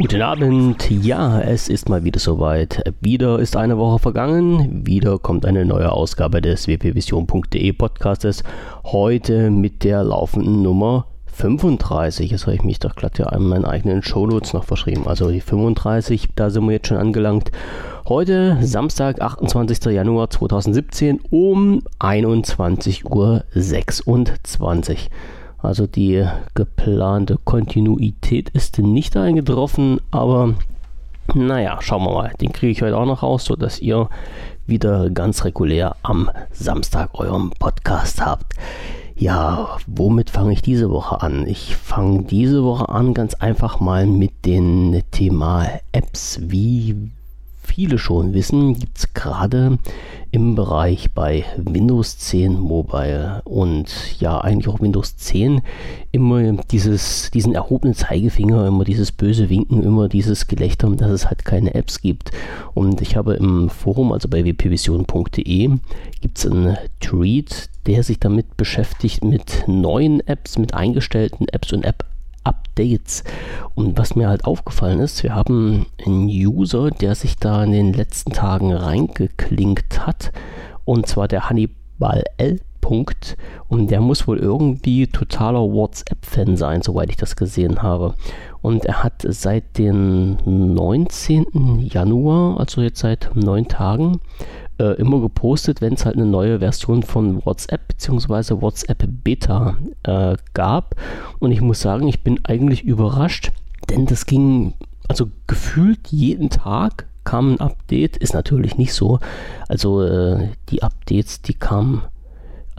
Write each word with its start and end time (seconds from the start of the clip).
Guten 0.00 0.22
Abend. 0.22 0.90
Ja, 0.90 1.42
es 1.42 1.68
ist 1.68 1.90
mal 1.90 2.04
wieder 2.04 2.18
soweit. 2.18 2.82
Wieder 3.02 3.38
ist 3.38 3.54
eine 3.54 3.76
Woche 3.76 3.98
vergangen. 3.98 4.86
Wieder 4.86 5.18
kommt 5.18 5.44
eine 5.44 5.66
neue 5.66 5.92
Ausgabe 5.92 6.40
des 6.40 6.66
wpvision.de 6.66 7.72
Podcastes. 7.74 8.42
Heute 8.82 9.50
mit 9.50 9.84
der 9.84 10.02
laufenden 10.02 10.62
Nummer 10.62 11.04
35. 11.26 12.30
Jetzt 12.30 12.46
habe 12.46 12.56
ich 12.56 12.62
mich 12.62 12.78
doch 12.78 12.96
glatt 12.96 13.18
ja 13.18 13.26
an 13.26 13.42
meinen 13.42 13.66
eigenen 13.66 14.02
Shownotes 14.02 14.54
noch 14.54 14.64
verschrieben. 14.64 15.06
Also 15.06 15.30
die 15.30 15.42
35, 15.42 16.28
da 16.34 16.48
sind 16.48 16.64
wir 16.64 16.72
jetzt 16.72 16.88
schon 16.88 16.96
angelangt. 16.96 17.52
Heute, 18.08 18.56
Samstag, 18.62 19.20
28. 19.20 19.84
Januar 19.92 20.30
2017 20.30 21.20
um 21.28 21.82
21.26 21.98 23.04
Uhr. 23.04 23.44
Also 25.62 25.86
die 25.86 26.26
geplante 26.54 27.38
Kontinuität 27.44 28.48
ist 28.50 28.78
nicht 28.78 29.16
eingetroffen, 29.16 30.00
aber 30.10 30.54
naja, 31.34 31.78
schauen 31.80 32.04
wir 32.04 32.12
mal. 32.12 32.32
Den 32.40 32.52
kriege 32.52 32.72
ich 32.72 32.82
heute 32.82 32.96
auch 32.96 33.06
noch 33.06 33.22
raus, 33.22 33.44
sodass 33.44 33.78
ihr 33.80 34.08
wieder 34.66 35.10
ganz 35.10 35.44
regulär 35.44 35.96
am 36.02 36.30
Samstag 36.50 37.10
euren 37.14 37.50
Podcast 37.50 38.24
habt. 38.24 38.54
Ja, 39.14 39.76
womit 39.86 40.30
fange 40.30 40.52
ich 40.54 40.62
diese 40.62 40.90
Woche 40.90 41.20
an? 41.20 41.46
Ich 41.46 41.76
fange 41.76 42.22
diese 42.22 42.64
Woche 42.64 42.88
an 42.88 43.12
ganz 43.12 43.34
einfach 43.34 43.78
mal 43.78 44.06
mit 44.06 44.46
dem 44.46 45.02
Thema 45.10 45.66
Apps. 45.92 46.40
Wie 46.42 47.10
viele 47.70 47.98
schon 47.98 48.34
wissen, 48.34 48.74
gibt 48.74 48.98
es 48.98 49.14
gerade 49.14 49.78
im 50.32 50.54
Bereich 50.54 51.12
bei 51.12 51.44
Windows 51.56 52.18
10 52.18 52.58
Mobile 52.58 53.42
und 53.44 54.20
ja 54.20 54.40
eigentlich 54.40 54.68
auch 54.68 54.80
Windows 54.80 55.16
10 55.16 55.62
immer 56.12 56.52
dieses, 56.70 57.30
diesen 57.32 57.54
erhobenen 57.54 57.94
Zeigefinger, 57.94 58.66
immer 58.66 58.84
dieses 58.84 59.12
böse 59.12 59.50
Winken, 59.50 59.82
immer 59.82 60.08
dieses 60.08 60.46
Gelächter, 60.46 60.90
dass 60.90 61.10
es 61.10 61.26
halt 61.26 61.44
keine 61.44 61.74
Apps 61.74 62.00
gibt. 62.00 62.32
Und 62.74 63.00
ich 63.00 63.16
habe 63.16 63.34
im 63.34 63.70
Forum, 63.70 64.12
also 64.12 64.28
bei 64.28 64.44
wpvision.de, 64.44 65.70
gibt 66.20 66.38
es 66.38 66.46
einen 66.46 66.76
Tweet, 67.00 67.70
der 67.86 68.02
sich 68.02 68.18
damit 68.18 68.56
beschäftigt 68.56 69.24
mit 69.24 69.64
neuen 69.66 70.20
Apps, 70.26 70.58
mit 70.58 70.74
eingestellten 70.74 71.48
Apps 71.48 71.72
und 71.72 71.84
App 71.84 72.04
Updates. 72.44 73.24
Und 73.74 73.98
was 73.98 74.16
mir 74.16 74.28
halt 74.28 74.44
aufgefallen 74.44 75.00
ist, 75.00 75.22
wir 75.22 75.34
haben 75.34 75.86
einen 76.04 76.26
User, 76.28 76.90
der 76.90 77.14
sich 77.14 77.36
da 77.36 77.64
in 77.64 77.72
den 77.72 77.92
letzten 77.92 78.32
Tagen 78.32 78.72
reingeklinkt 78.72 80.06
hat. 80.06 80.32
Und 80.84 81.06
zwar 81.06 81.28
der 81.28 81.48
Hannibal 81.48 82.24
L. 82.36 82.60
Punkt. 82.80 83.36
Und 83.68 83.90
der 83.90 84.00
muss 84.00 84.26
wohl 84.26 84.38
irgendwie 84.38 85.06
totaler 85.06 85.60
WhatsApp-Fan 85.60 86.56
sein, 86.56 86.82
soweit 86.82 87.10
ich 87.10 87.16
das 87.16 87.36
gesehen 87.36 87.82
habe. 87.82 88.14
Und 88.62 88.84
er 88.84 89.04
hat 89.04 89.24
seit 89.26 89.78
dem 89.78 90.38
19. 90.44 91.78
Januar, 91.80 92.58
also 92.58 92.82
jetzt 92.82 93.00
seit 93.00 93.30
neun 93.34 93.68
Tagen, 93.68 94.20
äh, 94.80 94.94
immer 94.94 95.20
gepostet, 95.20 95.80
wenn 95.80 95.92
es 95.92 96.06
halt 96.06 96.16
eine 96.16 96.26
neue 96.26 96.60
Version 96.60 97.02
von 97.02 97.44
WhatsApp 97.44 97.86
bzw. 97.88 98.60
WhatsApp 98.62 99.04
Beta 99.22 99.76
äh, 100.04 100.36
gab. 100.54 100.96
Und 101.38 101.52
ich 101.52 101.60
muss 101.60 101.80
sagen, 101.80 102.08
ich 102.08 102.22
bin 102.22 102.40
eigentlich 102.44 102.82
überrascht, 102.82 103.52
denn 103.90 104.06
das 104.06 104.24
ging 104.24 104.72
also 105.08 105.28
gefühlt 105.46 106.08
jeden 106.08 106.50
Tag 106.50 107.06
kam 107.24 107.52
ein 107.52 107.60
Update, 107.60 108.16
ist 108.16 108.32
natürlich 108.32 108.78
nicht 108.78 108.94
so. 108.94 109.18
Also 109.68 110.02
äh, 110.02 110.48
die 110.70 110.82
Updates, 110.82 111.42
die 111.42 111.54
kamen 111.54 112.02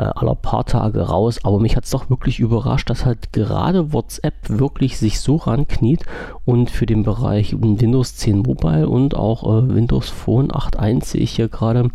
äh, 0.01 0.11
aller 0.15 0.35
paar 0.35 0.65
Tage 0.65 1.01
raus, 1.01 1.39
aber 1.43 1.59
mich 1.59 1.75
hat 1.75 1.85
es 1.85 1.91
doch 1.91 2.09
wirklich 2.09 2.39
überrascht, 2.39 2.89
dass 2.89 3.05
halt 3.05 3.31
gerade 3.33 3.93
WhatsApp 3.93 4.33
wirklich 4.49 4.97
sich 4.97 5.19
so 5.19 5.35
rankniet 5.35 6.03
und 6.43 6.71
für 6.71 6.87
den 6.87 7.03
Bereich 7.03 7.55
Windows 7.61 8.15
10 8.15 8.39
Mobile 8.39 8.89
und 8.89 9.15
auch 9.15 9.43
äh, 9.43 9.75
Windows 9.75 10.09
Phone 10.09 10.51
8.1 10.51 11.05
sehe 11.05 11.21
ich 11.21 11.35
hier 11.35 11.49
gerade 11.49 11.89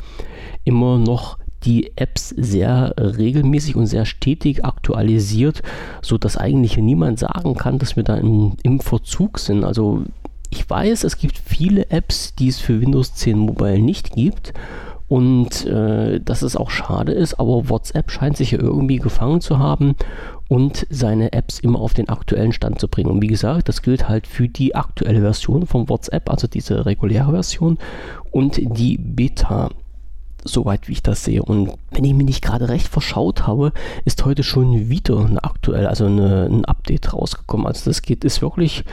immer 0.65 0.99
noch 0.99 1.39
die 1.65 1.97
Apps 1.97 2.28
sehr 2.28 2.94
regelmäßig 2.97 3.75
und 3.75 3.87
sehr 3.87 4.05
stetig 4.05 4.65
aktualisiert, 4.65 5.62
so 6.00 6.17
dass 6.17 6.37
eigentlich 6.37 6.77
niemand 6.77 7.19
sagen 7.19 7.55
kann, 7.55 7.81
dass 7.81 7.97
wir 7.97 8.05
da 8.05 8.15
im, 8.17 8.53
im 8.62 8.78
Verzug 8.78 9.41
sind. 9.41 9.65
Also 9.65 10.05
ich 10.50 10.71
weiß, 10.71 11.03
es 11.03 11.19
gibt 11.19 11.38
viele 11.38 11.91
Apps, 11.91 12.37
die 12.37 12.49
es 12.49 12.61
für 12.61 12.81
Windows 12.81 13.15
10 13.15 13.37
Mobile 13.37 13.81
nicht 13.81 14.12
gibt 14.12 14.53
und 15.09 15.65
äh, 15.67 16.21
dass 16.21 16.43
es 16.43 16.56
auch 16.56 16.71
schade 16.71 17.12
ist, 17.12 17.39
aber 17.39 17.69
WhatsApp 17.69 18.11
scheint 18.11 18.37
sich 18.37 18.50
ja 18.50 18.59
irgendwie 18.59 18.97
gefangen 18.97 19.41
zu 19.41 19.59
haben 19.59 19.94
und 20.49 20.87
seine 20.91 21.33
Apps 21.33 21.61
immer 21.61 21.81
auf 21.81 21.94
den 21.94 22.09
aktuellen 22.09 22.53
Stand 22.53 22.81
zu 22.81 22.89
bringen. 22.89 23.11
Und 23.11 23.22
wie 23.22 23.28
gesagt, 23.28 23.69
das 23.69 23.83
gilt 23.83 24.09
halt 24.09 24.27
für 24.27 24.49
die 24.49 24.75
aktuelle 24.75 25.21
Version 25.21 25.67
von 25.67 25.89
WhatsApp, 25.89 26.31
also 26.31 26.47
diese 26.47 26.87
reguläre 26.87 27.33
Version 27.33 27.78
und 28.31 28.56
die 28.56 28.99
Beta 28.99 29.71
soweit 30.49 30.87
wie 30.87 30.93
ich 30.93 31.03
das 31.03 31.25
sehe. 31.25 31.43
Und 31.43 31.73
wenn 31.91 32.05
ich 32.05 32.15
mich 32.15 32.27
nicht 32.27 32.44
gerade 32.44 32.69
recht 32.69 32.87
verschaut 32.87 33.49
habe, 33.49 33.73
ist 34.05 34.25
heute 34.25 34.44
schon 34.44 34.88
wieder 34.88 35.27
eine 35.27 35.43
aktuell, 35.43 35.87
also 35.88 36.06
eine, 36.06 36.47
ein 36.47 36.65
Update 36.65 37.12
rausgekommen. 37.12 37.67
Also 37.67 37.91
das 37.91 38.03
geht, 38.03 38.25
ist 38.25 38.43
wirklich 38.43 38.84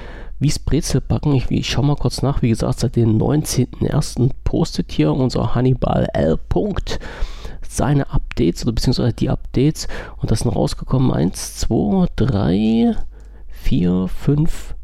Wie's 0.44 0.60
Brezelbacken, 0.60 1.34
ich, 1.36 1.50
ich 1.52 1.70
schaue 1.70 1.86
mal 1.86 1.96
kurz 1.96 2.22
nach, 2.22 2.42
wie 2.42 2.50
gesagt, 2.50 2.82
seit 2.82 2.98
dem 2.98 3.18
19.01. 3.18 4.32
postet 4.44 4.92
hier 4.92 5.14
unser 5.14 5.56
Hannibal 5.56 6.10
L. 6.12 6.36
Punkt 6.50 7.00
seine 7.66 8.12
Updates 8.12 8.64
oder 8.66 8.74
beziehungsweise 8.74 9.14
die 9.14 9.30
Updates 9.30 9.88
und 10.18 10.32
das 10.32 10.40
sind 10.40 10.54
rausgekommen 10.54 11.14
1, 11.14 11.60
2, 11.60 12.08
3, 12.18 12.96
4, 13.48 14.08
5 14.10 14.76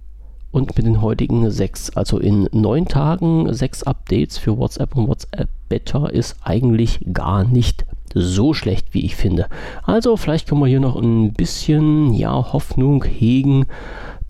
und 0.52 0.78
mit 0.78 0.86
den 0.86 1.02
heutigen 1.02 1.52
6. 1.52 1.90
Also 1.90 2.20
in 2.20 2.48
9 2.54 2.86
Tagen 2.86 3.54
6 3.54 3.84
Updates 3.84 4.38
für 4.38 4.58
WhatsApp 4.58 4.96
und 4.96 5.10
WhatsApp 5.10 5.50
Beta 5.68 6.08
ist 6.08 6.38
eigentlich 6.42 7.02
gar 7.12 7.44
nicht 7.44 7.86
so 8.14 8.54
schlecht, 8.54 8.94
wie 8.94 9.04
ich 9.04 9.18
finde. 9.18 9.48
Also 9.84 10.16
vielleicht 10.16 10.48
können 10.48 10.62
wir 10.62 10.68
hier 10.68 10.80
noch 10.80 10.96
ein 10.96 11.34
bisschen 11.34 12.14
ja, 12.14 12.54
Hoffnung 12.54 13.04
hegen, 13.04 13.66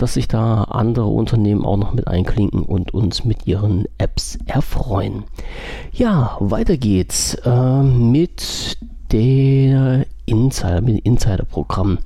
dass 0.01 0.15
sich 0.15 0.27
da 0.27 0.63
andere 0.63 1.05
Unternehmen 1.05 1.65
auch 1.65 1.77
noch 1.77 1.93
mit 1.93 2.07
einklinken 2.07 2.63
und 2.63 2.93
uns 2.93 3.25
mit 3.25 3.45
ihren 3.45 3.85
Apps 3.97 4.39
erfreuen. 4.45 5.23
Ja, 5.91 6.37
weiter 6.39 6.77
geht's 6.77 7.35
äh, 7.45 7.83
mit 7.83 8.77
der 9.11 10.05
Insider, 10.25 10.81
mit 10.81 11.05
Insider-Programm. 11.05 11.99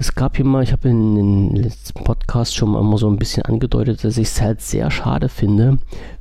Es 0.00 0.14
gab 0.14 0.36
hier 0.36 0.46
mal, 0.46 0.62
ich 0.62 0.72
habe 0.72 0.88
in 0.88 1.14
den 1.14 1.54
letzten 1.54 2.02
Podcast 2.04 2.56
schon 2.56 2.70
mal 2.70 2.96
so 2.96 3.06
ein 3.06 3.18
bisschen 3.18 3.42
angedeutet, 3.42 4.02
dass 4.02 4.16
ich 4.16 4.28
es 4.28 4.40
halt 4.40 4.62
sehr 4.62 4.90
schade 4.90 5.28
finde, 5.28 5.76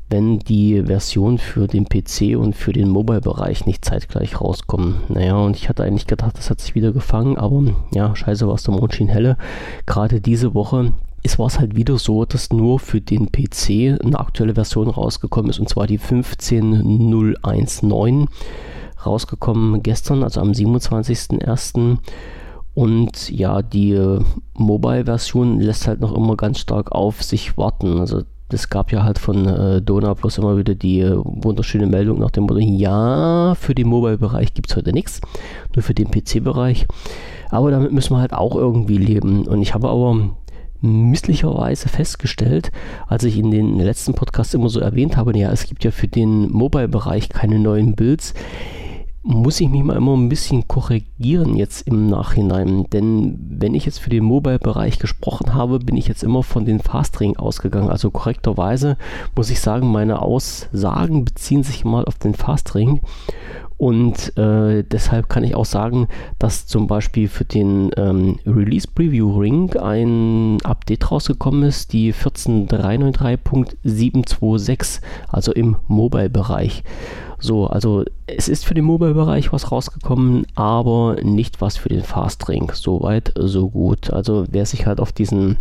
wenn 0.10 0.40
die 0.40 0.84
Version 0.84 1.38
für 1.38 1.66
den 1.66 1.86
PC 1.86 2.38
und 2.38 2.58
für 2.58 2.74
den 2.74 2.90
Mobile-Bereich 2.90 3.66
nicht 3.66 3.86
zeitgleich 3.86 4.42
rauskommen. 4.42 4.98
Naja, 5.08 5.38
und 5.38 5.56
ich 5.56 5.70
hatte 5.70 5.86
eigentlich 5.86 6.08
gedacht, 6.08 6.38
das 6.38 6.50
hat 6.50 6.60
sich 6.60 6.76
wieder 6.76 6.92
gefangen, 6.92 7.38
aber 7.38 7.74
ja, 7.94 8.14
scheiße, 8.14 8.50
was 8.50 8.64
der 8.64 8.74
Mond 8.74 8.96
schien 8.96 9.08
helle. 9.08 9.38
Gerade 9.86 10.20
diese 10.20 10.54
Woche 10.54 10.92
es 11.24 11.40
war 11.40 11.48
es 11.48 11.58
halt 11.58 11.78
wieder 11.78 11.98
so, 11.98 12.26
dass 12.26 12.52
nur 12.52 12.80
für 12.80 13.00
den 13.00 13.32
PC 13.32 13.98
eine 14.04 14.20
aktuelle 14.20 14.56
Version 14.56 14.90
rausgekommen 14.90 15.52
ist, 15.52 15.60
und 15.60 15.70
zwar 15.70 15.88
die 15.88 16.00
15019 16.00 18.28
rausgekommen 19.06 19.84
gestern, 19.84 20.24
also 20.24 20.42
am 20.42 20.52
27.01. 20.52 22.00
Und 22.80 23.30
ja, 23.30 23.62
die 23.62 24.00
Mobile-Version 24.54 25.60
lässt 25.60 25.86
halt 25.86 26.00
noch 26.00 26.16
immer 26.16 26.38
ganz 26.38 26.60
stark 26.60 26.94
auf 26.94 27.22
sich 27.22 27.58
warten. 27.58 28.00
Also 28.00 28.22
es 28.54 28.70
gab 28.70 28.94
ja 28.94 29.04
halt 29.04 29.20
von 29.20 29.46
äh, 29.46 29.82
Dona 29.82 30.14
plus 30.14 30.38
immer 30.38 30.56
wieder 30.56 30.76
die 30.76 31.02
äh, 31.02 31.18
wunderschöne 31.22 31.88
Meldung 31.88 32.20
nach 32.20 32.32
dem 32.32 32.46
Motto, 32.46 32.60
ja, 32.60 33.54
für 33.56 33.76
den 33.76 33.90
Mobile-Bereich 33.90 34.54
gibt 34.54 34.70
es 34.70 34.78
heute 34.78 34.94
nichts, 34.94 35.20
nur 35.76 35.84
für 35.84 35.94
den 35.94 36.10
PC-Bereich. 36.10 36.88
Aber 37.50 37.70
damit 37.70 37.92
müssen 37.92 38.14
wir 38.14 38.22
halt 38.22 38.32
auch 38.32 38.56
irgendwie 38.56 38.98
leben. 38.98 39.46
Und 39.46 39.62
ich 39.62 39.74
habe 39.74 39.90
aber 39.90 40.30
misslicherweise 40.80 41.90
festgestellt, 41.90 42.72
als 43.08 43.26
ich 43.26 43.38
in 43.38 43.52
den 43.52 43.78
letzten 43.78 44.14
Podcasts 44.14 44.54
immer 44.54 44.70
so 44.70 44.80
erwähnt 44.80 45.18
habe, 45.18 45.38
ja, 45.38 45.52
es 45.52 45.68
gibt 45.68 45.84
ja 45.84 45.92
für 45.92 46.08
den 46.08 46.50
Mobile-Bereich 46.50 47.28
keine 47.28 47.60
neuen 47.60 47.98
Builds 47.98 48.34
muss 49.22 49.60
ich 49.60 49.68
mich 49.68 49.84
mal 49.84 49.98
immer 49.98 50.16
ein 50.16 50.30
bisschen 50.30 50.68
korrigieren 50.68 51.56
jetzt 51.56 51.86
im 51.88 52.08
Nachhinein. 52.08 52.86
Denn 52.92 53.38
wenn 53.50 53.76
ich 53.76 53.86
jetzt 53.86 54.00
für 54.00 54.10
den 54.10 54.24
Mobile-Bereich 54.24 54.98
gesprochen 54.98 55.54
habe, 55.54 55.80
bin 55.80 55.98
ich 55.98 56.08
jetzt 56.08 56.24
immer 56.24 56.42
von 56.42 56.66
den 56.66 56.80
Fastring 56.80 57.36
ausgegangen. 57.38 57.90
Also 57.90 58.12
korrekterweise 58.12 58.98
muss 59.36 59.50
ich 59.50 59.60
sagen, 59.60 59.92
meine 59.92 60.22
Aussagen 60.22 61.26
beziehen 61.26 61.64
sich 61.64 61.84
mal 61.84 62.06
auf 62.06 62.18
den 62.18 62.34
Fastring. 62.34 63.02
Und 63.80 64.38
äh, 64.38 64.84
deshalb 64.84 65.28
kann 65.30 65.44
ich 65.46 65.56
auch 65.56 65.64
sagen, 65.64 66.10
dass 66.38 66.68
zum 66.68 66.88
Beispiel 66.88 67.30
für 67.30 67.46
den 67.46 67.92
ähm, 67.96 68.38
Release 68.46 68.86
Preview 68.94 69.40
Ring 69.40 69.74
ein 69.78 70.58
Update 70.66 71.10
rausgekommen 71.10 71.64
ist, 71.64 71.94
die 71.94 72.14
14393.726, 72.14 75.00
also 75.30 75.54
im 75.54 75.78
Mobile-Bereich. 75.88 76.84
So, 77.40 77.68
also 77.68 78.04
es 78.28 78.50
ist 78.50 78.66
für 78.66 78.74
den 78.74 78.84
Mobile-Bereich 78.84 79.54
was 79.54 79.72
rausgekommen, 79.72 80.46
aber 80.56 81.16
nicht 81.24 81.62
was 81.62 81.78
für 81.78 81.88
den 81.88 82.04
Fast 82.04 82.50
Ring. 82.50 82.70
Soweit, 82.74 83.32
so 83.38 83.70
gut. 83.70 84.12
Also 84.12 84.44
wer 84.52 84.66
sich 84.66 84.88
halt 84.88 85.00
auf 85.00 85.14
diesen 85.14 85.58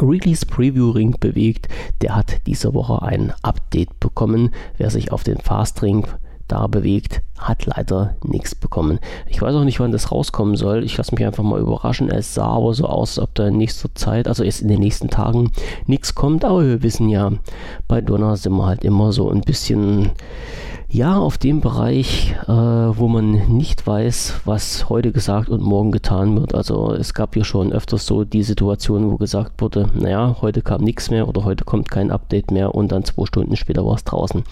Release 0.00 0.46
Preview 0.46 0.90
Ring 0.90 1.16
bewegt, 1.18 1.66
der 2.02 2.14
hat 2.14 2.36
diese 2.46 2.72
Woche 2.72 3.02
ein 3.02 3.32
Update 3.42 3.98
bekommen. 3.98 4.50
Wer 4.76 4.90
sich 4.90 5.10
auf 5.10 5.24
den 5.24 5.38
Fast 5.38 5.82
Ring 5.82 6.06
da 6.48 6.66
bewegt, 6.66 7.22
hat 7.38 7.66
leider 7.66 8.16
nichts 8.22 8.54
bekommen. 8.54 8.98
Ich 9.26 9.40
weiß 9.42 9.54
auch 9.54 9.64
nicht, 9.64 9.80
wann 9.80 9.92
das 9.92 10.12
rauskommen 10.12 10.56
soll. 10.56 10.84
Ich 10.84 10.96
lasse 10.96 11.14
mich 11.14 11.24
einfach 11.24 11.42
mal 11.42 11.60
überraschen. 11.60 12.10
Es 12.10 12.34
sah 12.34 12.46
aber 12.46 12.74
so 12.74 12.86
aus, 12.86 13.18
als 13.18 13.28
ob 13.28 13.34
da 13.34 13.48
in 13.48 13.56
nächster 13.56 13.94
Zeit, 13.94 14.28
also 14.28 14.44
erst 14.44 14.62
in 14.62 14.68
den 14.68 14.80
nächsten 14.80 15.08
Tagen, 15.08 15.50
nichts 15.86 16.14
kommt. 16.14 16.44
Aber 16.44 16.64
wir 16.64 16.82
wissen 16.82 17.08
ja, 17.08 17.32
bei 17.88 18.00
Donner 18.00 18.36
sind 18.36 18.54
wir 18.54 18.66
halt 18.66 18.84
immer 18.84 19.12
so 19.12 19.30
ein 19.30 19.40
bisschen 19.40 20.10
ja, 20.92 21.16
auf 21.16 21.38
dem 21.38 21.62
Bereich, 21.62 22.34
äh, 22.46 22.52
wo 22.52 23.08
man 23.08 23.30
nicht 23.56 23.86
weiß, 23.86 24.42
was 24.44 24.90
heute 24.90 25.10
gesagt 25.10 25.48
und 25.48 25.62
morgen 25.62 25.90
getan 25.90 26.38
wird. 26.38 26.54
Also 26.54 26.92
es 26.92 27.14
gab 27.14 27.34
ja 27.34 27.44
schon 27.44 27.72
öfters 27.72 28.04
so 28.04 28.24
die 28.24 28.42
Situation, 28.42 29.10
wo 29.10 29.16
gesagt 29.16 29.62
wurde, 29.62 29.88
naja, 29.94 30.36
heute 30.42 30.60
kam 30.60 30.82
nichts 30.82 31.10
mehr 31.10 31.28
oder 31.28 31.44
heute 31.44 31.64
kommt 31.64 31.90
kein 31.90 32.10
Update 32.10 32.50
mehr 32.50 32.74
und 32.74 32.92
dann 32.92 33.04
zwei 33.04 33.24
Stunden 33.24 33.56
später 33.56 33.86
war 33.86 33.94
es 33.94 34.04
draußen. 34.04 34.44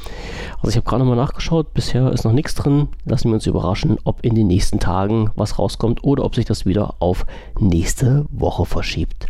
Also 0.56 0.70
ich 0.70 0.76
habe 0.76 0.88
gerade 0.88 1.04
nochmal 1.04 1.18
nachgeschaut, 1.18 1.74
bisher 1.74 2.10
ist 2.10 2.24
noch 2.24 2.32
nichts 2.32 2.54
drin. 2.54 2.88
Lassen 3.04 3.28
wir 3.28 3.34
uns 3.34 3.46
überraschen, 3.46 3.98
ob 4.04 4.24
in 4.24 4.34
den 4.34 4.46
nächsten 4.46 4.80
Tagen 4.80 5.30
was 5.36 5.58
rauskommt 5.58 6.04
oder 6.04 6.24
ob 6.24 6.34
sich 6.36 6.46
das 6.46 6.64
wieder 6.64 6.94
auf 7.00 7.26
nächste 7.58 8.24
Woche 8.30 8.64
verschiebt. 8.64 9.26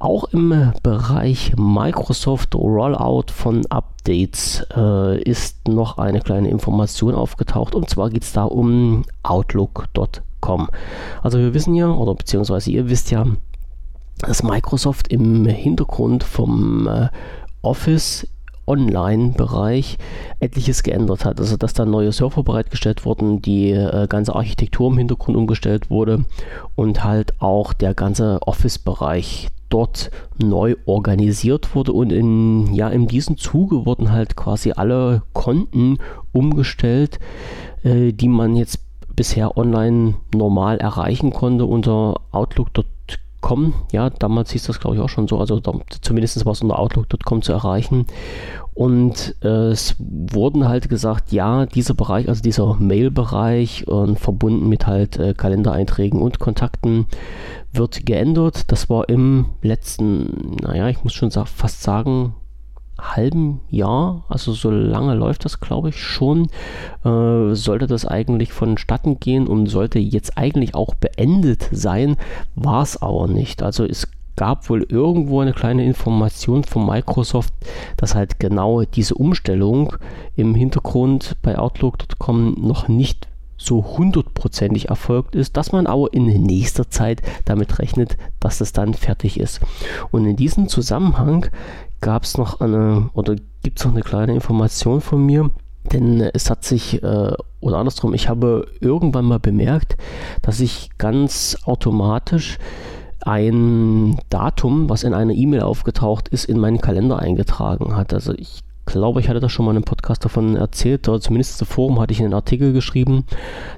Auch 0.00 0.24
im 0.32 0.72
Bereich 0.82 1.52
Microsoft 1.58 2.54
Rollout 2.54 3.26
von 3.34 3.66
Updates 3.66 4.66
äh, 4.74 5.22
ist 5.22 5.68
noch 5.68 5.98
eine 5.98 6.20
kleine 6.20 6.48
Information 6.48 7.14
aufgetaucht 7.14 7.74
und 7.74 7.90
zwar 7.90 8.08
geht 8.08 8.22
es 8.22 8.32
da 8.32 8.44
um 8.44 9.04
Outlook.com. 9.22 10.70
Also 11.22 11.38
wir 11.38 11.52
wissen 11.52 11.74
ja, 11.74 11.90
oder 11.90 12.14
beziehungsweise 12.14 12.70
ihr 12.70 12.88
wisst 12.88 13.10
ja, 13.10 13.26
dass 14.20 14.42
Microsoft 14.42 15.08
im 15.08 15.44
Hintergrund 15.44 16.24
vom 16.24 16.88
äh, 16.88 17.08
Office 17.60 18.26
Online-Bereich 18.66 19.98
etliches 20.38 20.82
geändert 20.82 21.26
hat. 21.26 21.40
Also 21.40 21.58
dass 21.58 21.74
da 21.74 21.84
neue 21.84 22.12
Server 22.12 22.42
bereitgestellt 22.42 23.04
wurden, 23.04 23.42
die 23.42 23.72
äh, 23.72 24.06
ganze 24.08 24.34
Architektur 24.34 24.90
im 24.90 24.96
Hintergrund 24.96 25.36
umgestellt 25.36 25.90
wurde 25.90 26.24
und 26.74 27.04
halt 27.04 27.34
auch 27.38 27.74
der 27.74 27.92
ganze 27.92 28.40
Office-Bereich 28.40 29.48
dort 29.70 30.10
neu 30.38 30.76
organisiert 30.84 31.74
wurde 31.74 31.92
und 31.92 32.12
in, 32.12 32.74
ja, 32.74 32.88
in 32.88 33.06
diesem 33.06 33.38
Zuge 33.38 33.86
wurden 33.86 34.12
halt 34.12 34.36
quasi 34.36 34.72
alle 34.72 35.22
Konten 35.32 35.98
umgestellt, 36.32 37.18
äh, 37.82 38.12
die 38.12 38.28
man 38.28 38.56
jetzt 38.56 38.80
bisher 39.16 39.56
online 39.56 40.14
normal 40.34 40.78
erreichen 40.78 41.32
konnte 41.32 41.64
unter 41.66 42.20
Outlook.com. 42.32 43.74
Ja, 43.92 44.10
damals 44.10 44.50
hieß 44.52 44.64
das 44.64 44.80
glaube 44.80 44.96
ich 44.96 45.02
auch 45.02 45.08
schon 45.08 45.28
so, 45.28 45.38
also 45.38 45.60
da, 45.60 45.72
zumindest 46.00 46.44
war 46.44 46.52
es 46.52 46.62
unter 46.62 46.78
Outlook.com 46.78 47.42
zu 47.42 47.52
erreichen. 47.52 48.06
Und 48.74 49.34
äh, 49.42 49.70
es 49.70 49.96
wurden 49.98 50.68
halt 50.68 50.88
gesagt, 50.88 51.32
ja, 51.32 51.66
dieser 51.66 51.94
Bereich, 51.94 52.28
also 52.28 52.42
dieser 52.42 52.76
Mail-Bereich 52.78 53.86
und 53.88 54.18
verbunden 54.18 54.68
mit 54.68 54.86
halt 54.86 55.18
äh, 55.18 55.34
Kalendereinträgen 55.34 56.20
und 56.20 56.38
Kontakten 56.38 57.06
wird 57.72 58.06
geändert. 58.06 58.70
Das 58.72 58.88
war 58.88 59.08
im 59.08 59.46
letzten, 59.62 60.56
naja, 60.62 60.88
ich 60.88 61.02
muss 61.04 61.12
schon 61.12 61.30
sa 61.30 61.44
fast 61.44 61.82
sagen, 61.82 62.34
halben 63.00 63.60
Jahr, 63.70 64.24
also 64.28 64.52
so 64.52 64.70
lange 64.70 65.14
läuft 65.14 65.44
das, 65.44 65.60
glaube 65.60 65.88
ich, 65.88 65.96
schon, 66.02 66.48
äh, 67.04 67.54
sollte 67.54 67.86
das 67.86 68.06
eigentlich 68.06 68.52
vonstatten 68.52 69.18
gehen 69.20 69.46
und 69.46 69.66
sollte 69.66 69.98
jetzt 69.98 70.36
eigentlich 70.36 70.74
auch 70.74 70.94
beendet 70.94 71.68
sein, 71.72 72.16
war 72.54 72.82
es 72.82 73.00
aber 73.00 73.26
nicht. 73.26 73.62
Also 73.62 73.84
es 73.84 74.08
gab 74.40 74.70
wohl 74.70 74.84
irgendwo 74.84 75.40
eine 75.40 75.52
kleine 75.52 75.84
Information 75.84 76.64
von 76.64 76.86
Microsoft, 76.86 77.52
dass 77.98 78.14
halt 78.14 78.40
genau 78.40 78.84
diese 78.84 79.14
Umstellung 79.14 79.92
im 80.34 80.54
Hintergrund 80.54 81.36
bei 81.42 81.58
Outlook.com 81.58 82.56
noch 82.58 82.88
nicht 82.88 83.28
so 83.58 83.98
hundertprozentig 83.98 84.88
erfolgt 84.88 85.34
ist, 85.34 85.58
dass 85.58 85.72
man 85.72 85.86
aber 85.86 86.14
in 86.14 86.24
nächster 86.24 86.88
Zeit 86.88 87.20
damit 87.44 87.80
rechnet, 87.80 88.16
dass 88.40 88.62
es 88.62 88.72
dann 88.72 88.94
fertig 88.94 89.38
ist. 89.38 89.60
Und 90.10 90.24
in 90.24 90.36
diesem 90.36 90.68
Zusammenhang 90.68 91.44
gab 92.00 92.22
es 92.22 92.38
noch 92.38 92.62
eine 92.62 93.10
oder 93.12 93.36
gibt 93.62 93.78
es 93.78 93.84
noch 93.84 93.92
eine 93.92 94.00
kleine 94.00 94.32
Information 94.32 95.02
von 95.02 95.22
mir. 95.26 95.50
Denn 95.92 96.22
es 96.22 96.48
hat 96.48 96.64
sich, 96.64 97.02
äh, 97.02 97.32
oder 97.60 97.76
andersrum, 97.76 98.14
ich 98.14 98.30
habe 98.30 98.68
irgendwann 98.80 99.26
mal 99.26 99.38
bemerkt, 99.38 99.98
dass 100.40 100.60
ich 100.60 100.88
ganz 100.96 101.58
automatisch 101.64 102.56
ein 103.26 104.18
Datum, 104.30 104.88
was 104.88 105.02
in 105.02 105.14
einer 105.14 105.32
E-Mail 105.32 105.62
aufgetaucht 105.62 106.28
ist, 106.28 106.44
in 106.44 106.58
meinen 106.58 106.80
Kalender 106.80 107.18
eingetragen 107.18 107.96
hat. 107.96 108.14
Also 108.14 108.32
ich 108.34 108.62
glaube, 108.86 109.20
ich 109.20 109.28
hatte 109.28 109.40
da 109.40 109.48
schon 109.48 109.64
mal 109.64 109.72
in 109.72 109.78
einem 109.78 109.84
Podcast 109.84 110.24
davon 110.24 110.56
erzählt, 110.56 111.08
oder 111.08 111.20
zumindest 111.20 111.60
im 111.60 111.66
Forum 111.66 112.00
hatte 112.00 112.12
ich 112.12 112.20
einen 112.20 112.34
Artikel 112.34 112.72
geschrieben. 112.72 113.24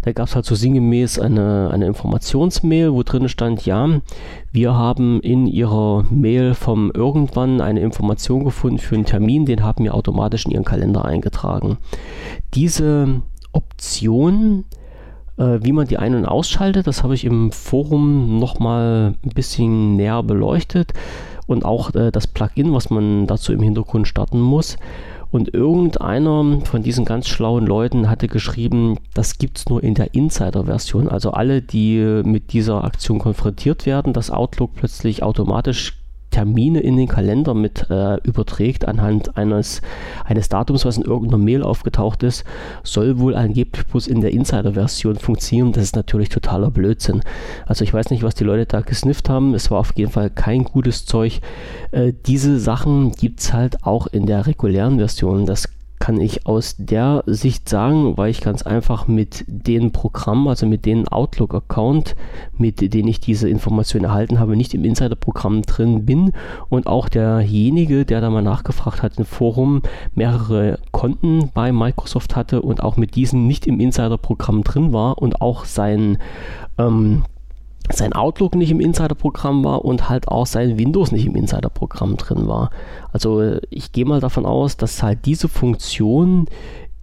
Da 0.03 0.12
gab 0.12 0.29
es 0.29 0.35
halt 0.35 0.47
so 0.47 0.55
sinngemäß 0.55 1.19
eine, 1.19 1.71
eine 1.71 1.87
Informationsmail, 1.87 2.93
wo 2.93 3.03
drin 3.03 3.29
stand, 3.29 3.67
ja, 3.67 4.00
wir 4.53 4.75
haben 4.75 5.21
in 5.21 5.47
Ihrer 5.47 6.05
Mail 6.11 6.55
vom 6.55 6.91
irgendwann 6.94 7.61
eine 7.61 7.81
Information 7.81 8.44
gefunden 8.44 8.79
für 8.79 8.94
einen 8.94 9.05
Termin, 9.05 9.44
den 9.44 9.62
haben 9.62 9.85
wir 9.85 9.94
automatisch 9.94 10.47
in 10.47 10.53
Ihren 10.53 10.65
Kalender 10.65 11.05
eingetragen. 11.05 11.79
Diese 12.55 13.21
Option 13.53 14.65
wie 15.62 15.73
man 15.73 15.87
die 15.87 15.99
ein- 15.99 16.15
und 16.15 16.27
ausschaltet, 16.27 16.87
das 16.87 17.03
habe 17.03 17.15
ich 17.15 17.25
im 17.25 17.53
Forum 17.53 18.39
nochmal 18.39 19.15
ein 19.25 19.31
bisschen 19.35 19.97
näher 19.97 20.23
beleuchtet 20.23 20.93
und 21.47 21.65
auch 21.65 21.94
äh, 21.94 22.11
das 22.11 22.27
Plugin, 22.27 22.73
was 22.73 22.91
man 22.91 23.27
dazu 23.27 23.53
im 23.53 23.62
Hintergrund 23.62 24.09
starten 24.09 24.41
muss. 24.41 24.77
Und 25.31 25.55
irgendeiner 25.55 26.61
von 26.65 26.83
diesen 26.83 27.06
ganz 27.06 27.27
schlauen 27.27 27.67
Leuten 27.67 28.11
hatte 28.11 28.29
geschrieben, 28.29 28.99
das 29.15 29.39
gibt 29.39 29.59
es 29.59 29.69
nur 29.69 29.83
in 29.83 29.94
der 29.94 30.15
Insider-Version. 30.15 31.09
Also 31.09 31.31
alle, 31.31 31.62
die 31.62 32.23
mit 32.23 32.53
dieser 32.53 32.85
Aktion 32.85 33.19
konfrontiert 33.19 33.87
werden, 33.87 34.12
dass 34.12 34.31
Outlook 34.31 34.75
plötzlich 34.75 35.23
automatisch 35.23 36.02
Termine 36.32 36.81
in 36.81 36.96
den 36.96 37.06
Kalender 37.06 37.55
mit 37.55 37.88
äh, 37.88 38.17
überträgt 38.25 38.88
anhand 38.88 39.37
eines, 39.37 39.82
eines 40.25 40.49
Datums, 40.49 40.84
was 40.84 40.96
in 40.96 41.05
irgendeiner 41.05 41.43
Mail 41.43 41.62
aufgetaucht 41.62 42.25
ist, 42.25 42.44
soll 42.82 43.20
wohl 43.20 43.37
angeblich 43.37 43.87
bloß 43.87 44.08
in 44.08 44.20
der 44.20 44.32
Insider-Version 44.32 45.17
funktionieren. 45.17 45.73
Das 45.73 45.84
ist 45.84 45.94
natürlich 45.94 46.31
totaler 46.31 46.70
Blödsinn. 46.70 47.20
Also 47.67 47.84
ich 47.84 47.94
weiß 47.94 48.10
nicht, 48.10 48.24
was 48.24 48.34
die 48.34 48.44
Leute 48.44 48.67
da 48.67 48.81
gesnifft 48.81 49.29
haben. 49.29 49.55
Es 49.55 49.70
war 49.70 49.79
auf 49.79 49.93
jeden 49.94 50.10
Fall 50.10 50.31
kein 50.31 50.65
gutes 50.65 51.06
Zeug. 51.06 51.41
Äh, 51.93 52.12
diese 52.27 52.58
Sachen 52.58 53.12
gibt 53.12 53.41
es 53.41 53.53
halt 53.53 53.84
auch 53.84 54.08
in 54.08 54.27
der 54.27 54.46
regulären 54.46 54.98
Version. 54.98 55.46
Das 55.46 55.69
kann 56.03 56.21
ich 56.21 56.49
aus 56.49 56.75
der 56.79 57.23
Sicht 57.27 57.69
sagen, 57.69 58.19
weil 58.19 58.32
ich 58.32 58.41
ganz 58.41 58.63
einfach 58.63 59.06
mit 59.06 59.44
den 59.47 59.93
Programmen, 59.93 60.49
also 60.49 60.67
mit 60.67 60.85
den 60.85 61.06
Outlook-Account, 61.06 62.17
mit 62.59 62.93
denen 62.93 63.06
ich 63.06 63.21
diese 63.21 63.49
Information 63.49 64.03
erhalten 64.03 64.41
habe, 64.41 64.56
nicht 64.56 64.75
im 64.75 64.85
Insider-Programm 64.85 65.63
drin 65.63 66.05
bin. 66.05 66.32
Und 66.69 66.89
auch 66.89 67.09
derjenige, 67.09 68.05
der 68.05 68.21
da 68.21 68.31
mal 68.31 68.43
nachgefragt 68.43 69.01
hat 69.01 69.17
im 69.19 69.25
Forum, 69.25 69.82
mehrere 70.17 70.81
Konten 70.91 71.53
bei 71.55 71.71
Microsoft 71.71 72.35
hatte 72.35 72.63
und 72.63 72.82
auch 72.82 72.97
mit 72.97 73.15
diesen 73.15 73.47
nicht 73.47 73.69
im 73.69 73.79
Insider-Programm 73.79 74.65
drin 74.65 74.93
war 74.93 75.19
und 75.19 75.41
auch 75.41 75.65
sein 75.65 76.19
ähm, 76.79 77.23
sein 77.93 78.13
Outlook 78.13 78.55
nicht 78.55 78.70
im 78.70 78.81
Insider-Programm 78.81 79.65
war 79.65 79.84
und 79.84 80.08
halt 80.08 80.29
auch 80.29 80.46
sein 80.46 80.79
Windows 80.79 81.13
nicht 81.13 81.27
im 81.27 81.37
Insider-Programm 81.37 82.17
drin 82.17 82.49
war. 82.49 82.70
Also 83.13 83.56
ich 83.70 83.93
gehe 83.93 84.05
mal 84.05 84.20
davon 84.20 84.46
aus, 84.46 84.77
dass 84.77 85.03
halt 85.03 85.27
diese 85.27 85.49
Funktion 85.49 86.46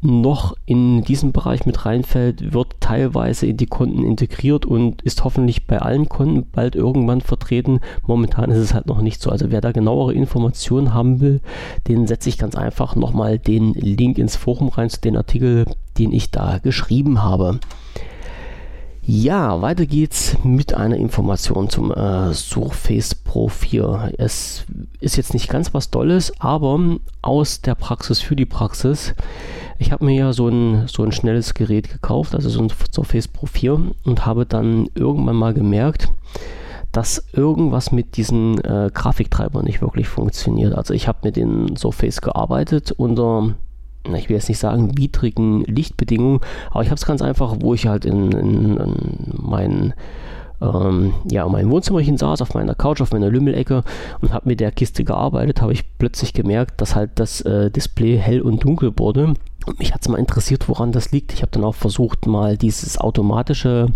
noch 0.02 0.56
in 0.66 1.04
diesen 1.04 1.34
Bereich 1.34 1.66
mit 1.66 1.86
reinfällt, 1.86 2.54
wird 2.54 2.76
teilweise 2.80 3.48
in 3.48 3.58
die 3.58 3.66
Konten 3.66 4.04
integriert 4.04 4.66
und 4.66 5.02
ist 5.02 5.26
hoffentlich 5.26 5.68
bei 5.68 5.80
allen 5.80 6.08
Konten 6.08 6.48
bald 6.50 6.76
irgendwann 6.76 7.20
vertreten. 7.20 7.82
Momentan 8.08 8.50
ist 8.50 8.60
es 8.60 8.74
halt 8.74 8.88
noch 8.88 9.02
nicht 9.02 9.22
so. 9.22 9.30
Also 9.30 9.52
wer 9.52 9.60
da 9.60 9.74
genauere 9.74 10.14
Informationen 10.14 10.94
haben 10.94 11.20
will, 11.20 11.42
den 11.88 12.08
setze 12.08 12.30
ich 12.30 12.38
ganz 12.38 12.56
einfach 12.56 12.96
nochmal 12.96 13.40
den 13.40 13.74
Link 13.74 14.18
ins 14.18 14.38
Forum 14.38 14.70
rein 14.70 14.90
zu 14.90 15.02
den 15.02 15.18
Artikel, 15.18 15.66
den 15.98 16.14
ich 16.14 16.32
da 16.32 16.60
geschrieben 16.60 17.22
habe. 17.22 17.60
Ja, 19.02 19.62
weiter 19.62 19.86
geht's 19.86 20.38
mit 20.44 20.74
einer 20.74 20.98
Information 20.98 21.70
zum 21.70 21.92
äh, 21.92 22.34
Surface 22.34 23.16
Pro 23.16 23.48
4. 23.48 24.14
Es 24.18 24.66
ist 25.00 25.18
jetzt 25.18 25.34
nicht 25.34 25.50
ganz 25.50 25.74
was 25.74 25.90
Dolles, 25.90 26.32
aber 26.40 26.98
aus 27.22 27.62
der 27.62 27.76
Praxis 27.76 28.22
für 28.22 28.36
die 28.36 28.46
Praxis. 28.46 29.16
Ich 29.80 29.92
habe 29.92 30.06
mir 30.06 30.16
ja 30.16 30.34
so 30.34 30.48
ein, 30.48 30.88
so 30.88 31.04
ein 31.04 31.12
schnelles 31.12 31.54
Gerät 31.54 31.90
gekauft, 31.90 32.36
also 32.36 32.50
so 32.50 32.62
ein 32.62 32.70
Surface 32.92 33.28
Pro 33.28 33.48
4 33.48 33.92
und 34.04 34.26
habe 34.26 34.46
dann 34.46 34.90
irgendwann 34.94 35.38
mal 35.38 35.54
gemerkt, 35.54 36.10
dass 36.92 37.24
irgendwas 37.34 37.92
mit 37.92 38.18
diesen 38.18 38.64
äh, 38.64 38.92
Grafiktreibern 38.94 39.66
nicht 39.66 39.82
wirklich 39.82 40.08
funktioniert. 40.08 40.76
Also 40.76 40.94
ich 40.94 41.08
habe 41.08 41.20
mit 41.24 41.36
den 41.36 41.76
Surface 41.76 42.22
gearbeitet 42.22 42.92
unter 42.92 43.56
ich 44.16 44.30
will 44.30 44.36
jetzt 44.36 44.50
nicht 44.50 44.60
sagen 44.60 44.98
widrigen 44.98 45.64
Lichtbedingungen, 45.66 46.40
aber 46.72 46.82
ich 46.82 46.90
habe 46.90 46.96
es 46.96 47.06
ganz 47.06 47.22
einfach, 47.22 47.58
wo 47.60 47.74
ich 47.74 47.88
halt 47.88 48.06
in, 48.06 48.32
in, 48.32 48.78
in 48.78 49.34
meinen 49.38 49.94
ähm, 50.62 51.14
ja, 51.30 51.46
in 51.46 51.52
meinem 51.52 51.72
Wohnzimmerchen 51.72 52.18
saß, 52.18 52.42
auf 52.42 52.54
meiner 52.54 52.76
Couch, 52.76 53.02
auf 53.02 53.12
meiner 53.12 53.30
Lümmelecke 53.30 53.84
und 54.22 54.34
habe 54.34 54.50
mit 54.50 54.60
der 54.60 54.72
Kiste 54.72 55.04
gearbeitet, 55.04 55.62
habe 55.62 55.74
ich 55.74 55.98
plötzlich 55.98 56.34
gemerkt, 56.34 56.82
dass 56.82 56.96
halt 56.96 57.12
das 57.16 57.42
äh, 57.42 57.72
Display 57.72 58.18
hell 58.18 58.42
und 58.42 58.64
dunkel 58.64 58.92
wurde. 58.98 59.34
Mich 59.78 59.94
hat 59.94 60.02
es 60.02 60.10
mal 60.10 60.18
interessiert, 60.18 60.68
woran 60.68 60.92
das 60.92 61.12
liegt. 61.12 61.34
Ich 61.34 61.42
habe 61.42 61.52
dann 61.52 61.64
auch 61.64 61.76
versucht, 61.76 62.26
mal 62.26 62.58
dieses 62.58 62.98
automatische, 62.98 63.88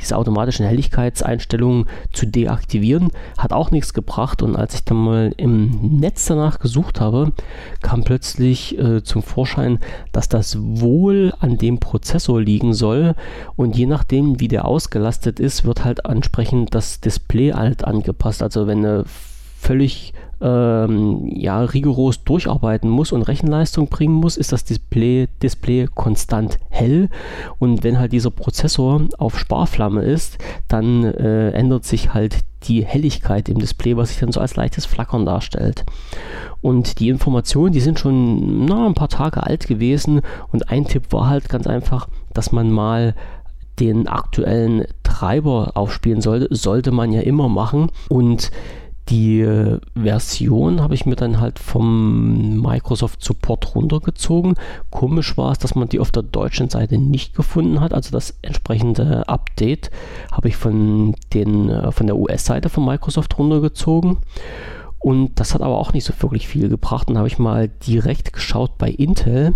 diese 0.00 0.16
automatischen 0.16 0.66
Helligkeitseinstellungen 0.66 1.86
zu 2.12 2.26
deaktivieren. 2.26 3.10
Hat 3.38 3.52
auch 3.52 3.70
nichts 3.70 3.94
gebracht. 3.94 4.42
Und 4.42 4.56
als 4.56 4.74
ich 4.74 4.84
dann 4.84 4.98
mal 4.98 5.34
im 5.36 5.98
Netz 5.98 6.26
danach 6.26 6.58
gesucht 6.58 7.00
habe, 7.00 7.32
kam 7.80 8.04
plötzlich 8.04 8.78
äh, 8.78 9.02
zum 9.02 9.22
Vorschein, 9.22 9.78
dass 10.12 10.28
das 10.28 10.58
wohl 10.60 11.32
an 11.40 11.58
dem 11.58 11.78
Prozessor 11.78 12.40
liegen 12.40 12.74
soll. 12.74 13.14
Und 13.56 13.76
je 13.76 13.86
nachdem, 13.86 14.40
wie 14.40 14.48
der 14.48 14.66
ausgelastet 14.66 15.40
ist, 15.40 15.64
wird 15.64 15.84
halt 15.84 16.04
entsprechend 16.04 16.74
das 16.74 17.00
Display 17.00 17.52
halt 17.52 17.84
angepasst. 17.84 18.42
Also 18.42 18.66
wenn 18.66 18.84
eine 18.84 19.04
völlig 19.58 20.12
ähm, 20.42 21.30
ja, 21.32 21.60
rigoros 21.60 22.24
durcharbeiten 22.24 22.90
muss 22.90 23.12
und 23.12 23.22
Rechenleistung 23.22 23.88
bringen 23.88 24.14
muss, 24.14 24.36
ist 24.36 24.52
das 24.52 24.64
Display, 24.64 25.28
Display 25.42 25.86
konstant 25.94 26.58
hell. 26.68 27.08
Und 27.58 27.84
wenn 27.84 27.98
halt 27.98 28.12
dieser 28.12 28.30
Prozessor 28.30 29.02
auf 29.18 29.38
Sparflamme 29.38 30.02
ist, 30.02 30.38
dann 30.68 31.04
äh, 31.04 31.50
ändert 31.50 31.84
sich 31.84 32.12
halt 32.12 32.38
die 32.64 32.84
Helligkeit 32.84 33.48
im 33.48 33.58
Display, 33.58 33.96
was 33.96 34.10
sich 34.10 34.18
dann 34.18 34.32
so 34.32 34.40
als 34.40 34.56
leichtes 34.56 34.84
Flackern 34.84 35.26
darstellt. 35.26 35.84
Und 36.60 36.98
die 37.00 37.08
Informationen, 37.08 37.72
die 37.72 37.80
sind 37.80 37.98
schon 37.98 38.66
na, 38.66 38.86
ein 38.86 38.94
paar 38.94 39.08
Tage 39.08 39.44
alt 39.44 39.66
gewesen. 39.66 40.22
Und 40.50 40.70
ein 40.70 40.84
Tipp 40.84 41.12
war 41.12 41.28
halt 41.28 41.48
ganz 41.48 41.66
einfach, 41.66 42.08
dass 42.34 42.52
man 42.52 42.70
mal 42.70 43.14
den 43.80 44.06
aktuellen 44.06 44.84
Treiber 45.02 45.72
aufspielen 45.74 46.20
sollte. 46.20 46.54
Sollte 46.54 46.92
man 46.92 47.12
ja 47.12 47.20
immer 47.20 47.48
machen. 47.48 47.90
Und 48.08 48.50
die 49.08 49.40
äh, 49.40 49.78
Version 49.94 50.80
habe 50.80 50.94
ich 50.94 51.06
mir 51.06 51.16
dann 51.16 51.40
halt 51.40 51.58
vom 51.58 52.60
Microsoft 52.60 53.22
Support 53.22 53.74
runtergezogen. 53.74 54.54
Komisch 54.90 55.36
war 55.36 55.52
es, 55.52 55.58
dass 55.58 55.74
man 55.74 55.88
die 55.88 55.98
auf 55.98 56.12
der 56.12 56.22
deutschen 56.22 56.70
Seite 56.70 56.98
nicht 56.98 57.34
gefunden 57.34 57.80
hat. 57.80 57.92
Also 57.92 58.10
das 58.12 58.38
entsprechende 58.42 59.28
Update 59.28 59.90
habe 60.30 60.48
ich 60.48 60.56
von, 60.56 61.14
den, 61.34 61.68
äh, 61.68 61.90
von 61.90 62.06
der 62.06 62.16
US-Seite 62.16 62.68
von 62.68 62.84
Microsoft 62.84 63.38
runtergezogen. 63.38 64.18
Und 65.02 65.40
das 65.40 65.52
hat 65.52 65.62
aber 65.62 65.78
auch 65.78 65.92
nicht 65.92 66.04
so 66.04 66.12
wirklich 66.20 66.46
viel 66.46 66.68
gebracht. 66.68 67.08
Dann 67.08 67.18
habe 67.18 67.26
ich 67.26 67.38
mal 67.38 67.68
direkt 67.68 68.32
geschaut 68.32 68.78
bei 68.78 68.88
Intel 68.88 69.54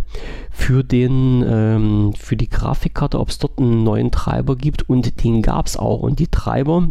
für, 0.50 0.83
den, 0.83 1.45
ähm, 1.49 2.12
für 2.19 2.37
die 2.37 2.49
Grafikkarte, 2.49 3.21
ob 3.21 3.29
es 3.29 3.38
dort 3.38 3.61
einen 3.61 3.85
neuen 3.85 4.11
Treiber 4.11 4.57
gibt. 4.57 4.88
Und 4.88 5.23
den 5.23 5.43
gab 5.43 5.67
es 5.67 5.76
auch. 5.76 6.00
Und 6.00 6.19
die 6.19 6.26
Treiber, 6.26 6.88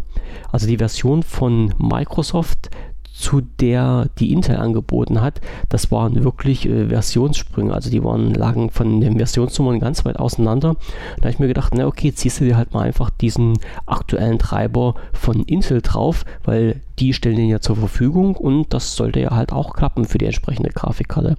also 0.50 0.66
die 0.66 0.78
Version 0.78 1.22
von 1.22 1.74
Microsoft 1.78 2.70
zu 3.12 3.40
der 3.40 4.08
die 4.18 4.32
Intel 4.32 4.56
angeboten 4.56 5.20
hat, 5.22 5.40
das 5.68 5.90
waren 5.90 6.22
wirklich 6.22 6.66
äh, 6.66 6.88
Versionssprünge. 6.88 7.72
Also 7.72 7.90
die 7.90 8.04
waren, 8.04 8.32
lagen 8.32 8.70
von 8.70 9.00
den 9.00 9.18
Versionsnummern 9.18 9.80
ganz 9.80 10.04
weit 10.04 10.18
auseinander. 10.18 10.76
Da 11.16 11.22
habe 11.22 11.30
ich 11.30 11.38
mir 11.38 11.48
gedacht, 11.48 11.74
na 11.74 11.86
okay, 11.86 12.12
ziehst 12.14 12.40
du 12.40 12.44
dir 12.44 12.56
halt 12.56 12.72
mal 12.72 12.82
einfach 12.82 13.10
diesen 13.10 13.58
aktuellen 13.86 14.38
Treiber 14.38 14.94
von 15.12 15.44
Intel 15.44 15.80
drauf, 15.82 16.24
weil 16.44 16.80
die 16.98 17.12
stellen 17.12 17.36
den 17.36 17.48
ja 17.48 17.60
zur 17.60 17.76
Verfügung 17.76 18.36
und 18.36 18.72
das 18.72 18.96
sollte 18.96 19.20
ja 19.20 19.30
halt 19.30 19.52
auch 19.52 19.74
klappen 19.74 20.06
für 20.06 20.18
die 20.18 20.26
entsprechende 20.26 20.70
Grafikkarte. 20.70 21.36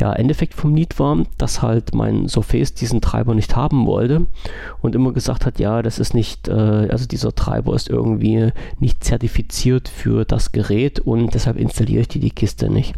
Ja, 0.00 0.12
Endeffekt 0.12 0.54
vom 0.54 0.74
Lied 0.74 0.98
war, 0.98 1.24
dass 1.38 1.62
halt 1.62 1.94
mein 1.94 2.28
Surface 2.28 2.74
diesen 2.74 3.00
Treiber 3.00 3.34
nicht 3.34 3.56
haben 3.56 3.86
wollte 3.86 4.26
und 4.80 4.94
immer 4.94 5.12
gesagt 5.12 5.44
hat, 5.44 5.58
ja, 5.58 5.82
das 5.82 5.98
ist 5.98 6.14
nicht, 6.14 6.48
äh, 6.48 6.52
also 6.52 7.06
dieser 7.06 7.34
Treiber 7.34 7.74
ist 7.74 7.88
irgendwie 7.88 8.52
nicht 8.78 9.04
zertifiziert 9.04 9.88
für 9.88 10.24
das 10.24 10.52
Gerät 10.52 11.00
und 11.00 11.34
deshalb 11.34 11.58
installiere 11.58 12.02
ich 12.02 12.08
die, 12.08 12.20
die 12.20 12.30
Kiste 12.30 12.70
nicht. 12.70 12.94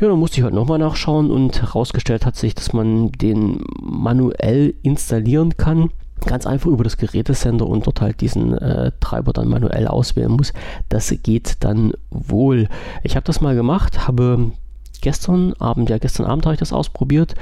Ja, 0.00 0.08
dann 0.08 0.18
musste 0.18 0.38
ich 0.38 0.44
halt 0.44 0.54
nochmal 0.54 0.78
nachschauen 0.78 1.30
und 1.30 1.60
herausgestellt 1.60 2.26
hat 2.26 2.36
sich, 2.36 2.54
dass 2.54 2.72
man 2.72 3.10
den 3.12 3.62
manuell 3.80 4.74
installieren 4.82 5.56
kann 5.56 5.90
ganz 6.26 6.46
einfach 6.46 6.70
über 6.70 6.84
das 6.84 6.96
Gerätesender 6.96 7.66
und 7.66 7.86
dort 7.86 8.00
halt 8.00 8.20
diesen 8.20 8.56
äh, 8.56 8.92
Treiber 9.00 9.32
dann 9.32 9.48
manuell 9.48 9.88
auswählen 9.88 10.32
muss. 10.32 10.52
Das 10.88 11.12
geht 11.22 11.56
dann 11.60 11.92
wohl. 12.10 12.68
Ich 13.02 13.16
habe 13.16 13.24
das 13.24 13.40
mal 13.40 13.54
gemacht, 13.54 14.06
habe 14.06 14.52
gestern 15.00 15.54
Abend, 15.54 15.90
ja 15.90 15.98
gestern 15.98 16.26
Abend 16.26 16.46
habe 16.46 16.54
ich 16.54 16.60
das 16.60 16.72
ausprobiert 16.72 17.34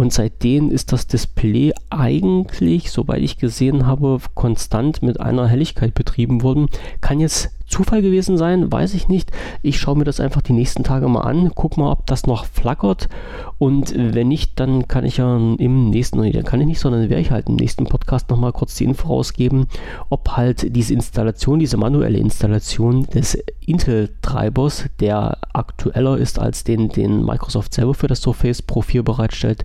und 0.00 0.14
seitdem 0.14 0.70
ist 0.70 0.92
das 0.92 1.06
Display 1.06 1.74
eigentlich, 1.90 2.90
soweit 2.90 3.20
ich 3.20 3.36
gesehen 3.36 3.86
habe, 3.86 4.16
konstant 4.34 5.02
mit 5.02 5.20
einer 5.20 5.46
Helligkeit 5.46 5.92
betrieben 5.92 6.42
worden. 6.42 6.68
Kann 7.02 7.20
jetzt 7.20 7.50
Zufall 7.66 8.00
gewesen 8.00 8.38
sein, 8.38 8.72
weiß 8.72 8.94
ich 8.94 9.08
nicht. 9.08 9.30
Ich 9.60 9.78
schaue 9.78 9.98
mir 9.98 10.04
das 10.04 10.18
einfach 10.18 10.40
die 10.40 10.54
nächsten 10.54 10.84
Tage 10.84 11.06
mal 11.06 11.20
an, 11.20 11.52
guck 11.54 11.76
mal, 11.76 11.92
ob 11.92 12.06
das 12.06 12.26
noch 12.26 12.46
flackert 12.46 13.10
und 13.58 13.94
wenn 13.94 14.28
nicht, 14.28 14.58
dann 14.58 14.88
kann 14.88 15.04
ich 15.04 15.18
ja 15.18 15.36
im 15.36 15.90
nächsten, 15.90 16.18
nee, 16.20 16.32
kann 16.42 16.62
ich 16.62 16.66
nicht, 16.66 16.80
sondern 16.80 17.10
werde 17.10 17.20
ich 17.20 17.30
halt 17.30 17.48
im 17.48 17.56
nächsten 17.56 17.84
Podcast 17.84 18.30
nochmal 18.30 18.52
kurz 18.52 18.74
die 18.74 18.84
Info 18.84 19.08
rausgeben, 19.08 19.66
ob 20.08 20.30
halt 20.30 20.74
diese 20.74 20.94
Installation, 20.94 21.58
diese 21.58 21.76
manuelle 21.76 22.16
Installation 22.18 23.04
des 23.04 23.38
Intel-Treibers, 23.66 24.86
der 24.98 25.36
aktueller 25.52 26.16
ist 26.16 26.38
als 26.38 26.64
den, 26.64 26.88
den 26.88 27.24
Microsoft 27.24 27.74
selber 27.74 27.92
für 27.92 28.08
das 28.08 28.22
Surface 28.22 28.62
Pro 28.62 28.80
4 28.80 29.04
bereitstellt, 29.04 29.64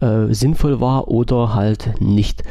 äh, 0.00 0.32
sinnvoll 0.32 0.80
war 0.80 1.08
oder 1.08 1.54
halt 1.54 2.00
nicht. 2.00 2.42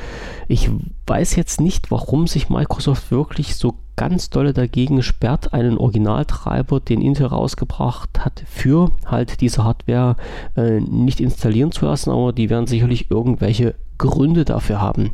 Ich 0.48 0.70
weiß 1.08 1.36
jetzt 1.36 1.62
nicht, 1.62 1.92
warum 1.92 2.28
sich 2.28 2.50
Microsoft 2.50 3.12
wirklich 3.12 3.56
so 3.56 3.76
ganz 3.96 4.30
dolle 4.30 4.54
dagegen 4.54 5.04
sperrt, 5.04 5.54
einen 5.54 5.78
Originaltreiber, 5.78 6.80
den 6.80 7.02
Intel 7.02 7.28
rausgebracht 7.28 8.26
hat, 8.26 8.44
für 8.48 8.92
halt 9.06 9.42
diese 9.42 9.64
Hardware 9.64 10.16
äh, 10.56 10.80
nicht 10.80 11.20
installieren 11.20 11.72
zu 11.72 11.86
lassen, 11.86 12.10
aber 12.10 12.34
die 12.34 12.50
werden 12.50 12.68
sicherlich 12.68 13.12
irgendwelche 13.12 13.76
Gründe 13.98 14.46
dafür 14.46 14.82
haben. 14.82 15.12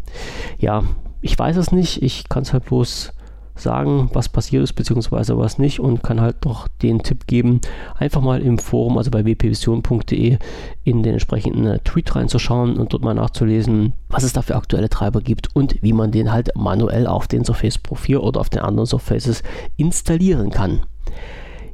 Ja, 0.59 0.83
ich 1.21 1.37
weiß 1.37 1.57
es 1.57 1.71
nicht, 1.71 2.01
ich 2.01 2.29
kann 2.29 2.43
es 2.43 2.53
halt 2.53 2.65
bloß 2.65 3.13
sagen, 3.59 4.09
was 4.13 4.29
passiert 4.29 4.63
ist, 4.63 4.73
beziehungsweise 4.73 5.37
was 5.37 5.57
nicht 5.57 5.79
und 5.79 6.03
kann 6.03 6.21
halt 6.21 6.45
noch 6.45 6.67
den 6.81 7.03
Tipp 7.03 7.27
geben, 7.27 7.61
einfach 7.97 8.21
mal 8.21 8.41
im 8.41 8.57
Forum, 8.57 8.97
also 8.97 9.11
bei 9.11 9.23
wpvision.de, 9.23 10.37
in 10.83 11.03
den 11.03 11.13
entsprechenden 11.13 11.65
äh, 11.65 11.79
Tweet 11.79 12.15
reinzuschauen 12.15 12.77
und 12.77 12.93
dort 12.93 13.03
mal 13.03 13.13
nachzulesen, 13.13 13.93
was 14.09 14.23
es 14.23 14.33
da 14.33 14.41
für 14.41 14.55
aktuelle 14.55 14.89
Treiber 14.89 15.21
gibt 15.21 15.55
und 15.55 15.81
wie 15.81 15.93
man 15.93 16.11
den 16.11 16.31
halt 16.31 16.49
manuell 16.55 17.07
auf 17.07 17.27
den 17.27 17.45
Surface 17.45 17.77
Pro 17.77 17.95
4 17.95 18.23
oder 18.23 18.39
auf 18.39 18.49
den 18.49 18.61
anderen 18.61 18.87
Surfaces 18.87 19.43
installieren 19.77 20.49
kann. 20.49 20.81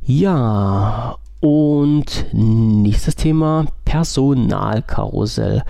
Ja, 0.04 1.18
und 1.40 2.26
nächstes 2.32 3.16
Thema 3.16 3.68
Personalkarussell 3.86 5.64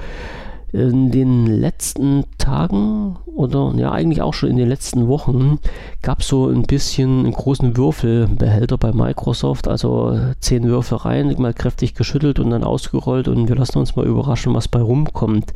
in 0.75 1.09
den 1.09 1.47
letzten 1.47 2.25
Tagen 2.37 3.15
oder 3.25 3.73
ja 3.77 3.91
eigentlich 3.91 4.21
auch 4.21 4.33
schon 4.33 4.49
in 4.49 4.57
den 4.57 4.67
letzten 4.67 5.07
Wochen 5.07 5.59
gab 6.01 6.19
es 6.19 6.27
so 6.27 6.49
ein 6.49 6.63
bisschen 6.63 7.19
einen 7.19 7.31
großen 7.31 7.77
Würfelbehälter 7.77 8.77
bei 8.77 8.91
Microsoft, 8.91 9.67
also 9.69 10.19
zehn 10.39 10.65
Würfel 10.65 10.97
rein, 10.97 11.33
mal 11.37 11.53
kräftig 11.53 11.95
geschüttelt 11.95 12.39
und 12.39 12.49
dann 12.49 12.63
ausgerollt 12.63 13.29
und 13.29 13.47
wir 13.47 13.55
lassen 13.55 13.79
uns 13.79 13.95
mal 13.95 14.05
überraschen, 14.05 14.53
was 14.53 14.67
bei 14.67 14.81
rumkommt. 14.81 15.53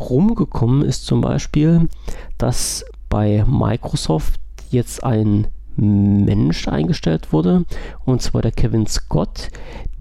Rumgekommen 0.00 0.82
ist 0.82 1.06
zum 1.06 1.20
Beispiel, 1.20 1.88
dass 2.36 2.84
bei 3.08 3.44
Microsoft 3.46 4.40
jetzt 4.70 5.04
ein 5.04 5.46
Mensch 5.76 6.68
eingestellt 6.68 7.32
wurde, 7.32 7.64
und 8.04 8.22
zwar 8.22 8.42
der 8.42 8.52
Kevin 8.52 8.86
Scott, 8.86 9.50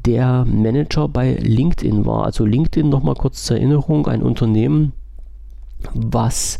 der 0.05 0.45
Manager 0.45 1.07
bei 1.07 1.33
LinkedIn 1.33 2.05
war. 2.05 2.25
Also 2.25 2.45
LinkedIn 2.45 2.89
nochmal 2.89 3.15
kurz 3.15 3.43
zur 3.43 3.57
Erinnerung, 3.57 4.07
ein 4.07 4.21
Unternehmen, 4.21 4.93
was 5.93 6.59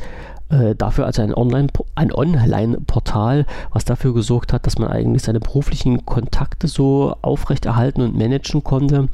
äh, 0.50 0.75
dafür 0.75 1.06
also 1.06 1.22
ein 1.22 1.34
Online 1.34 1.68
ein 1.96 2.14
Online-Portal, 2.14 3.46
was 3.72 3.86
dafür 3.86 4.14
gesorgt 4.14 4.54
hat, 4.54 4.66
dass 4.66 4.78
man 4.78 4.90
eigentlich 4.90 5.24
seine 5.24 5.40
beruflichen 5.40 6.06
Kontakte 6.06 6.68
so 6.68 7.16
aufrechterhalten 7.22 8.02
und 8.02 8.18
managen 8.18 8.64
konnte. 8.64 9.10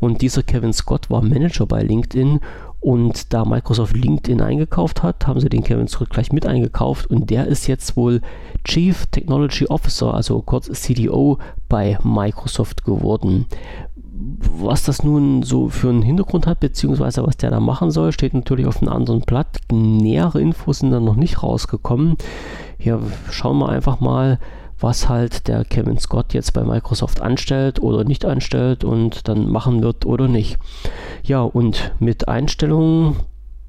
Und 0.00 0.20
dieser 0.20 0.42
Kevin 0.42 0.72
Scott 0.72 1.10
war 1.10 1.22
Manager 1.22 1.66
bei 1.66 1.82
LinkedIn 1.82 2.40
und 2.84 3.32
da 3.32 3.46
Microsoft 3.46 3.96
LinkedIn 3.96 4.42
eingekauft 4.42 5.02
hat, 5.02 5.26
haben 5.26 5.40
sie 5.40 5.48
den 5.48 5.64
Kevin 5.64 5.88
Scott 5.88 6.10
gleich 6.10 6.32
mit 6.32 6.44
eingekauft 6.44 7.06
und 7.06 7.30
der 7.30 7.46
ist 7.46 7.66
jetzt 7.66 7.96
wohl 7.96 8.20
Chief 8.62 9.06
Technology 9.06 9.66
Officer, 9.68 10.12
also 10.12 10.42
kurz 10.42 10.70
CDO 10.70 11.38
bei 11.70 11.98
Microsoft 12.02 12.84
geworden. 12.84 13.46
Was 14.58 14.82
das 14.82 15.02
nun 15.02 15.42
so 15.42 15.70
für 15.70 15.88
einen 15.88 16.02
Hintergrund 16.02 16.46
hat, 16.46 16.60
beziehungsweise 16.60 17.26
was 17.26 17.38
der 17.38 17.50
da 17.50 17.58
machen 17.58 17.90
soll, 17.90 18.12
steht 18.12 18.34
natürlich 18.34 18.66
auf 18.66 18.82
einem 18.82 18.92
anderen 18.92 19.22
Blatt. 19.22 19.60
Nähere 19.72 20.42
Infos 20.42 20.80
sind 20.80 20.90
dann 20.90 21.06
noch 21.06 21.16
nicht 21.16 21.42
rausgekommen. 21.42 22.18
Ja, 22.78 23.00
schauen 23.30 23.60
wir 23.60 23.70
einfach 23.70 24.00
mal, 24.00 24.38
was 24.84 25.08
halt 25.08 25.48
der 25.48 25.64
Kevin 25.64 25.98
Scott 25.98 26.34
jetzt 26.34 26.52
bei 26.52 26.62
Microsoft 26.62 27.22
anstellt 27.22 27.80
oder 27.80 28.04
nicht 28.04 28.26
anstellt 28.26 28.84
und 28.84 29.26
dann 29.28 29.50
machen 29.50 29.82
wird 29.82 30.04
oder 30.04 30.28
nicht. 30.28 30.58
Ja, 31.24 31.40
und 31.40 31.92
mit 32.00 32.28
Einstellungen 32.28 33.16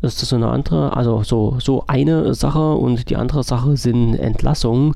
ist 0.01 0.21
das 0.21 0.29
so 0.29 0.35
eine 0.35 0.49
andere, 0.49 0.95
also 0.95 1.23
so, 1.23 1.57
so 1.59 1.85
eine 1.87 2.33
Sache 2.33 2.73
und 2.73 3.09
die 3.09 3.15
andere 3.15 3.43
Sache 3.43 3.77
sind 3.77 4.15
Entlassungen. 4.15 4.91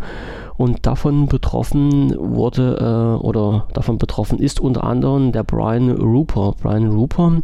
Und 0.57 0.85
davon 0.85 1.27
betroffen 1.27 2.13
wurde 2.17 2.75
äh, 3.21 3.25
oder 3.25 3.67
davon 3.73 3.97
betroffen 3.97 4.39
ist 4.39 4.59
unter 4.59 4.83
anderem 4.83 5.31
der 5.31 5.45
Brian 5.45 5.89
Rupert. 5.89 6.57
Brian 6.57 6.89
Rupert, 6.89 7.43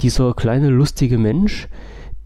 dieser 0.00 0.32
kleine 0.32 0.70
lustige 0.70 1.18
Mensch, 1.18 1.68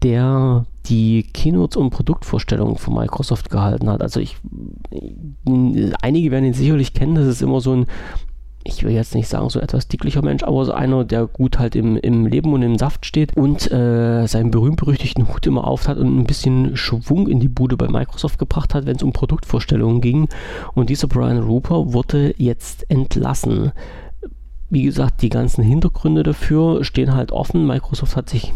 der 0.03 0.65
die 0.87 1.23
Keynotes 1.23 1.77
und 1.77 1.91
Produktvorstellungen 1.91 2.77
von 2.77 2.95
Microsoft 2.95 3.49
gehalten 3.49 3.89
hat. 3.89 4.01
Also 4.01 4.19
ich, 4.19 4.37
einige 6.01 6.31
werden 6.31 6.45
ihn 6.45 6.53
sicherlich 6.53 6.93
kennen, 6.93 7.15
das 7.15 7.27
ist 7.27 7.41
immer 7.41 7.61
so 7.61 7.73
ein 7.75 7.85
ich 8.63 8.83
will 8.83 8.91
jetzt 8.91 9.15
nicht 9.15 9.27
sagen, 9.27 9.49
so 9.49 9.59
etwas 9.59 9.87
dicklicher 9.87 10.21
Mensch, 10.21 10.43
aber 10.43 10.65
so 10.65 10.71
einer, 10.71 11.03
der 11.03 11.25
gut 11.25 11.57
halt 11.57 11.75
im, 11.75 11.97
im 11.97 12.25
Leben 12.25 12.53
und 12.53 12.61
im 12.61 12.77
Saft 12.77 13.05
steht 13.05 13.35
und 13.35 13.71
äh, 13.71 14.27
seinen 14.27 14.51
berühmt-berüchtigten 14.51 15.27
Hut 15.27 15.47
immer 15.47 15.65
auf 15.65 15.87
hat 15.87 15.97
und 15.97 16.17
ein 16.17 16.25
bisschen 16.25 16.77
Schwung 16.77 17.27
in 17.27 17.39
die 17.39 17.47
Bude 17.47 17.77
bei 17.77 17.87
Microsoft 17.87 18.37
gebracht 18.37 18.73
hat, 18.73 18.85
wenn 18.85 18.95
es 18.95 19.03
um 19.03 19.13
Produktvorstellungen 19.13 20.01
ging. 20.01 20.29
Und 20.73 20.89
dieser 20.89 21.07
Brian 21.07 21.39
Rupert 21.39 21.93
wurde 21.93 22.35
jetzt 22.37 22.89
entlassen. 22.89 23.71
Wie 24.69 24.83
gesagt, 24.83 25.21
die 25.21 25.29
ganzen 25.29 25.63
Hintergründe 25.63 26.23
dafür 26.23 26.83
stehen 26.83 27.13
halt 27.13 27.31
offen. 27.31 27.65
Microsoft 27.65 28.15
hat 28.15 28.29
sich, 28.29 28.53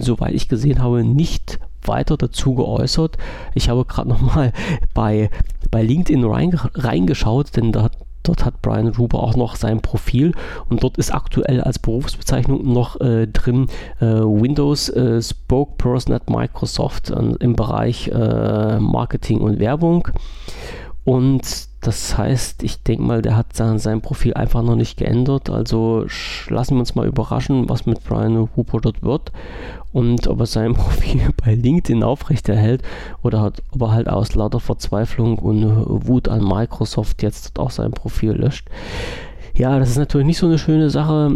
soweit 0.00 0.32
ich 0.32 0.48
gesehen 0.48 0.80
habe, 0.80 1.04
nicht 1.04 1.58
weiter 1.84 2.16
dazu 2.16 2.54
geäußert. 2.54 3.16
Ich 3.54 3.68
habe 3.68 3.84
gerade 3.84 4.08
nochmal 4.08 4.52
bei, 4.94 5.30
bei 5.70 5.82
LinkedIn 5.82 6.24
reingeschaut, 6.24 7.56
denn 7.56 7.72
da 7.72 7.90
Dort 8.22 8.44
hat 8.44 8.60
Brian 8.60 8.88
Ruber 8.88 9.22
auch 9.22 9.34
noch 9.34 9.56
sein 9.56 9.80
Profil 9.80 10.32
und 10.68 10.82
dort 10.82 10.98
ist 10.98 11.12
aktuell 11.12 11.62
als 11.62 11.78
Berufsbezeichnung 11.78 12.70
noch 12.70 13.00
äh, 13.00 13.26
drin 13.26 13.68
äh, 14.00 14.04
Windows 14.04 14.90
äh, 14.90 15.22
Spokesperson 15.22 16.14
at 16.14 16.28
Microsoft 16.28 17.10
im 17.10 17.56
Bereich 17.56 18.08
äh, 18.08 18.78
Marketing 18.78 19.40
und 19.40 19.58
Werbung. 19.58 20.08
Und 21.04 21.69
das 21.80 22.18
heißt, 22.18 22.62
ich 22.62 22.82
denke 22.82 23.02
mal, 23.02 23.22
der 23.22 23.36
hat 23.36 23.56
sein, 23.56 23.78
sein, 23.78 24.02
Profil 24.02 24.34
einfach 24.34 24.62
noch 24.62 24.76
nicht 24.76 24.98
geändert. 24.98 25.48
Also 25.48 26.04
lassen 26.48 26.74
wir 26.74 26.80
uns 26.80 26.94
mal 26.94 27.06
überraschen, 27.06 27.70
was 27.70 27.86
mit 27.86 28.04
Brian 28.04 28.48
Hooper 28.54 28.80
dort 28.80 29.02
wird 29.02 29.32
und 29.92 30.26
ob 30.28 30.40
er 30.40 30.46
sein 30.46 30.74
Profil 30.74 31.30
bei 31.42 31.54
LinkedIn 31.54 32.02
aufrechterhält 32.02 32.82
oder 33.22 33.40
hat, 33.40 33.62
ob 33.70 33.82
er 33.82 33.92
halt 33.92 34.08
aus 34.10 34.34
lauter 34.34 34.60
Verzweiflung 34.60 35.38
und 35.38 36.06
Wut 36.06 36.28
an 36.28 36.44
Microsoft 36.44 37.22
jetzt 37.22 37.58
auch 37.58 37.70
sein 37.70 37.92
Profil 37.92 38.32
löscht. 38.32 38.68
Ja, 39.54 39.78
das 39.78 39.90
ist 39.90 39.98
natürlich 39.98 40.26
nicht 40.26 40.38
so 40.38 40.46
eine 40.46 40.58
schöne 40.58 40.90
Sache. 40.90 41.34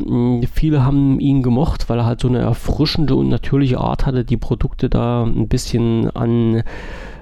Viele 0.52 0.84
haben 0.84 1.20
ihn 1.20 1.42
gemocht, 1.42 1.88
weil 1.88 1.98
er 1.98 2.06
halt 2.06 2.20
so 2.20 2.28
eine 2.28 2.38
erfrischende 2.38 3.16
und 3.16 3.28
natürliche 3.28 3.78
Art 3.78 4.06
hatte, 4.06 4.24
die 4.24 4.36
Produkte 4.36 4.88
da 4.88 5.24
ein 5.24 5.48
bisschen 5.48 6.10
an, 6.10 6.62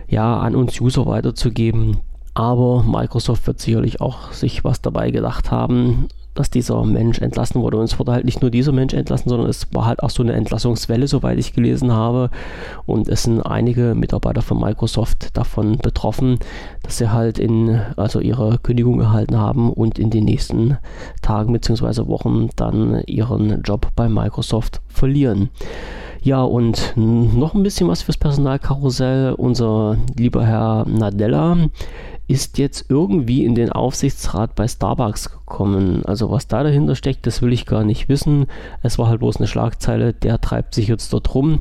ja, 0.09 0.38
an 0.38 0.55
uns 0.55 0.81
User 0.81 1.07
weiterzugeben. 1.07 1.99
Aber 2.35 2.83
Microsoft 2.83 3.47
wird 3.47 3.61
sicherlich 3.61 4.01
auch 4.01 4.33
sich 4.33 4.65
was 4.65 4.81
dabei 4.81 5.11
gedacht 5.11 5.51
haben, 5.51 6.09
dass 6.35 6.51
dieser 6.51 6.83
Mensch 6.85 7.19
entlassen 7.21 7.61
wurde. 7.61 7.77
Und 7.77 7.85
es 7.85 7.99
wurde 7.99 8.12
halt 8.12 8.25
nicht 8.25 8.41
nur 8.41 8.51
dieser 8.51 8.73
Mensch 8.73 8.95
entlassen, 8.95 9.29
sondern 9.29 9.51
es 9.51 9.67
war 9.75 9.85
halt 9.85 10.03
auch 10.03 10.11
so 10.11 10.23
eine 10.23 10.33
Entlassungswelle, 10.33 11.07
soweit 11.07 11.39
ich 11.39 11.53
gelesen 11.53 11.93
habe. 11.93 12.31
Und 12.87 13.09
es 13.09 13.25
sind 13.25 13.43
einige 13.43 13.95
Mitarbeiter 13.95 14.43
von 14.43 14.59
Microsoft 14.59 15.37
davon 15.37 15.77
betroffen, 15.79 16.39
dass 16.83 16.99
sie 16.99 17.11
halt 17.11 17.39
in, 17.39 17.81
also 17.97 18.21
ihre 18.21 18.59
Kündigung 18.59 19.01
erhalten 19.01 19.37
haben 19.37 19.71
und 19.73 19.99
in 19.99 20.11
den 20.11 20.25
nächsten 20.25 20.79
Tagen 21.21 21.53
bzw. 21.53 22.07
Wochen 22.07 22.49
dann 22.57 23.03
ihren 23.07 23.62
Job 23.62 23.89
bei 23.95 24.09
Microsoft 24.09 24.81
verlieren. 24.89 25.51
Ja, 26.23 26.43
und 26.43 26.95
noch 26.97 27.55
ein 27.55 27.65
bisschen 27.65 27.89
was 27.89 28.03
fürs 28.03 28.17
Personalkarussell. 28.17 29.33
Unser 29.33 29.97
lieber 30.17 30.47
Herr 30.47 30.87
Nadella 30.89 31.57
ist 32.29 32.59
jetzt 32.59 32.87
irgendwie 32.88 33.44
in 33.44 33.55
den 33.55 33.70
Aufsichtsrat 33.70 34.55
bei 34.55 34.66
Starbucks 34.66 35.31
gekommen. 35.31 36.05
Also 36.07 36.31
was 36.31 36.46
da 36.46 36.62
dahinter 36.62 36.94
steckt, 36.94 37.27
das 37.27 37.42
will 37.42 37.53
ich 37.53 37.66
gar 37.66 37.85
nicht 37.85 38.09
wissen. 38.09 38.46
Es 38.83 38.99
war 38.99 39.09
halt 39.09 39.20
bloß 39.20 39.37
eine 39.37 39.46
Schlagzeile, 39.46 40.12
der 40.12 40.40
treibt 40.40 40.75
sich 40.75 40.88
jetzt 40.88 41.12
dort 41.12 41.35
rum. 41.35 41.61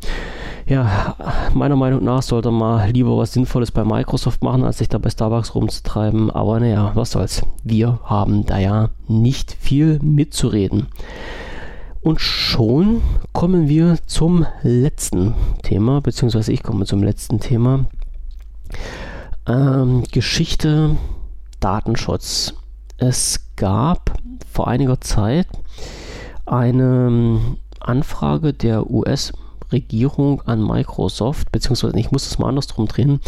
Ja, 0.67 1.15
meiner 1.53 1.75
Meinung 1.75 2.03
nach 2.03 2.21
sollte 2.21 2.51
mal 2.51 2.89
lieber 2.91 3.17
was 3.17 3.33
Sinnvolles 3.33 3.71
bei 3.71 3.83
Microsoft 3.83 4.43
machen, 4.43 4.63
als 4.63 4.77
sich 4.77 4.89
da 4.89 4.97
bei 4.97 5.09
Starbucks 5.09 5.55
rumzutreiben. 5.55 6.31
Aber 6.31 6.59
naja, 6.59 6.91
was 6.93 7.11
soll's. 7.11 7.41
Wir 7.63 7.99
haben 8.03 8.45
da 8.45 8.59
ja 8.59 8.89
nicht 9.07 9.51
viel 9.59 9.99
mitzureden. 10.01 10.87
Und 12.01 12.19
schon 12.19 13.01
kommen 13.31 13.67
wir 13.67 13.97
zum 14.07 14.45
letzten 14.63 15.35
Thema, 15.61 16.01
beziehungsweise 16.01 16.51
ich 16.51 16.63
komme 16.63 16.85
zum 16.85 17.03
letzten 17.03 17.39
Thema. 17.39 17.85
Ähm, 19.51 20.03
Geschichte 20.09 20.95
Datenschutz. 21.59 22.53
Es 22.97 23.53
gab 23.57 24.17
vor 24.49 24.69
einiger 24.69 25.01
Zeit 25.01 25.47
eine 26.45 27.07
ähm, 27.07 27.57
Anfrage 27.79 28.53
der 28.53 28.89
US- 28.89 29.33
Regierung 29.73 30.41
an 30.41 30.61
Microsoft, 30.61 31.49
beziehungsweise 31.53 31.97
ich 31.97 32.11
muss 32.11 32.27
das 32.27 32.37
mal 32.37 32.49
andersrum 32.49 32.87
drehen. 32.87 33.21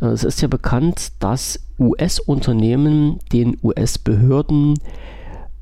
Äh, 0.00 0.06
es 0.06 0.24
ist 0.24 0.40
ja 0.40 0.48
bekannt, 0.48 1.12
dass 1.18 1.60
US-Unternehmen 1.78 3.18
den 3.32 3.58
US-Behörden 3.62 4.78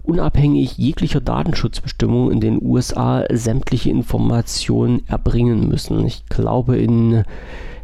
unabhängig 0.04 0.78
jeglicher 0.78 1.20
Datenschutzbestimmungen 1.20 2.32
in 2.32 2.40
den 2.40 2.62
USA 2.62 3.24
sämtliche 3.30 3.90
Informationen 3.90 5.02
erbringen 5.08 5.68
müssen. 5.68 6.06
Ich 6.06 6.24
glaube, 6.26 6.78
in 6.78 7.24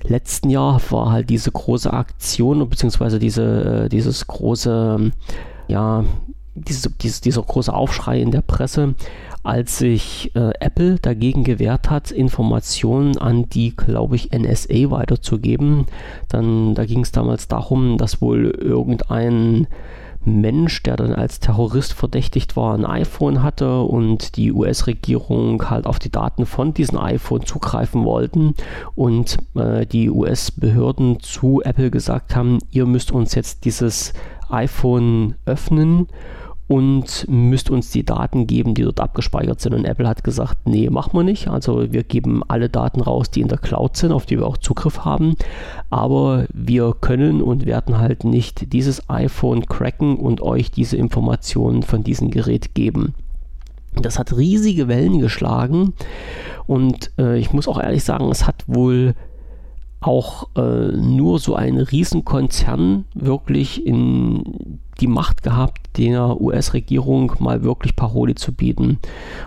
letzten 0.06 0.50
Jahr 0.50 0.80
war 0.90 1.12
halt 1.12 1.30
diese 1.30 1.50
große 1.50 1.92
Aktion, 1.92 2.68
beziehungsweise 2.68 3.18
diese, 3.18 3.84
äh, 3.84 3.88
dieses 3.88 4.26
große, 4.26 5.10
ja, 5.68 6.04
diese, 6.54 6.90
diese, 6.90 7.22
dieser 7.22 7.42
große 7.42 7.72
Aufschrei 7.72 8.20
in 8.20 8.30
der 8.30 8.42
Presse, 8.42 8.94
als 9.42 9.78
sich 9.78 10.30
äh, 10.34 10.52
Apple 10.60 10.98
dagegen 11.00 11.44
gewehrt 11.44 11.90
hat, 11.90 12.10
Informationen 12.10 13.18
an 13.18 13.48
die, 13.48 13.76
glaube 13.76 14.16
ich, 14.16 14.30
NSA 14.32 14.90
weiterzugeben. 14.90 15.86
Dann, 16.28 16.74
da 16.74 16.86
ging 16.86 17.00
es 17.00 17.12
damals 17.12 17.48
darum, 17.48 17.98
dass 17.98 18.22
wohl 18.22 18.50
irgendein 18.50 19.66
Mensch, 20.24 20.82
der 20.82 20.96
dann 20.96 21.14
als 21.14 21.40
Terrorist 21.40 21.92
verdächtigt 21.92 22.56
war, 22.56 22.74
ein 22.74 22.84
iPhone 22.84 23.42
hatte 23.42 23.80
und 23.82 24.36
die 24.36 24.52
US-Regierung 24.52 25.70
halt 25.70 25.86
auf 25.86 25.98
die 25.98 26.10
Daten 26.10 26.46
von 26.46 26.74
diesem 26.74 26.98
iPhone 26.98 27.44
zugreifen 27.44 28.04
wollten 28.04 28.54
und 28.94 29.38
äh, 29.54 29.86
die 29.86 30.10
US-Behörden 30.10 31.20
zu 31.20 31.62
Apple 31.62 31.90
gesagt 31.90 32.34
haben, 32.34 32.58
ihr 32.70 32.86
müsst 32.86 33.12
uns 33.12 33.34
jetzt 33.34 33.64
dieses 33.64 34.12
iPhone 34.48 35.34
öffnen 35.46 36.08
und 36.66 37.26
müsst 37.28 37.68
uns 37.70 37.90
die 37.90 38.04
Daten 38.04 38.46
geben, 38.46 38.74
die 38.74 38.82
dort 38.82 39.00
abgespeichert 39.00 39.60
sind. 39.60 39.74
Und 39.74 39.84
Apple 39.84 40.08
hat 40.08 40.24
gesagt, 40.24 40.66
nee, 40.66 40.88
machen 40.88 41.12
wir 41.12 41.22
nicht. 41.22 41.48
Also 41.48 41.92
wir 41.92 42.04
geben 42.04 42.42
alle 42.48 42.70
Daten 42.70 43.00
raus, 43.00 43.30
die 43.30 43.42
in 43.42 43.48
der 43.48 43.58
Cloud 43.58 43.96
sind, 43.96 44.12
auf 44.12 44.24
die 44.24 44.38
wir 44.38 44.46
auch 44.46 44.56
Zugriff 44.56 45.04
haben. 45.04 45.36
Aber 45.90 46.46
wir 46.54 46.94
können 46.98 47.42
und 47.42 47.66
werden 47.66 47.98
halt 47.98 48.24
nicht 48.24 48.72
dieses 48.72 49.10
iPhone 49.10 49.66
cracken 49.66 50.16
und 50.16 50.40
euch 50.40 50.70
diese 50.70 50.96
Informationen 50.96 51.82
von 51.82 52.02
diesem 52.02 52.30
Gerät 52.30 52.74
geben. 52.74 53.14
Das 54.00 54.18
hat 54.18 54.36
riesige 54.36 54.88
Wellen 54.88 55.20
geschlagen 55.20 55.92
und 56.66 57.12
äh, 57.16 57.38
ich 57.38 57.52
muss 57.52 57.68
auch 57.68 57.80
ehrlich 57.80 58.02
sagen, 58.02 58.28
es 58.30 58.44
hat 58.44 58.64
wohl 58.66 59.14
auch 60.06 60.48
äh, 60.56 60.60
nur 60.60 61.38
so 61.38 61.54
ein 61.54 61.78
Riesenkonzern 61.78 63.04
wirklich 63.14 63.86
in 63.86 64.80
die 65.00 65.06
Macht 65.06 65.42
gehabt, 65.42 65.98
der 65.98 66.40
US-Regierung 66.40 67.32
mal 67.38 67.62
wirklich 67.62 67.96
Paroli 67.96 68.34
zu 68.34 68.52
bieten. 68.52 68.98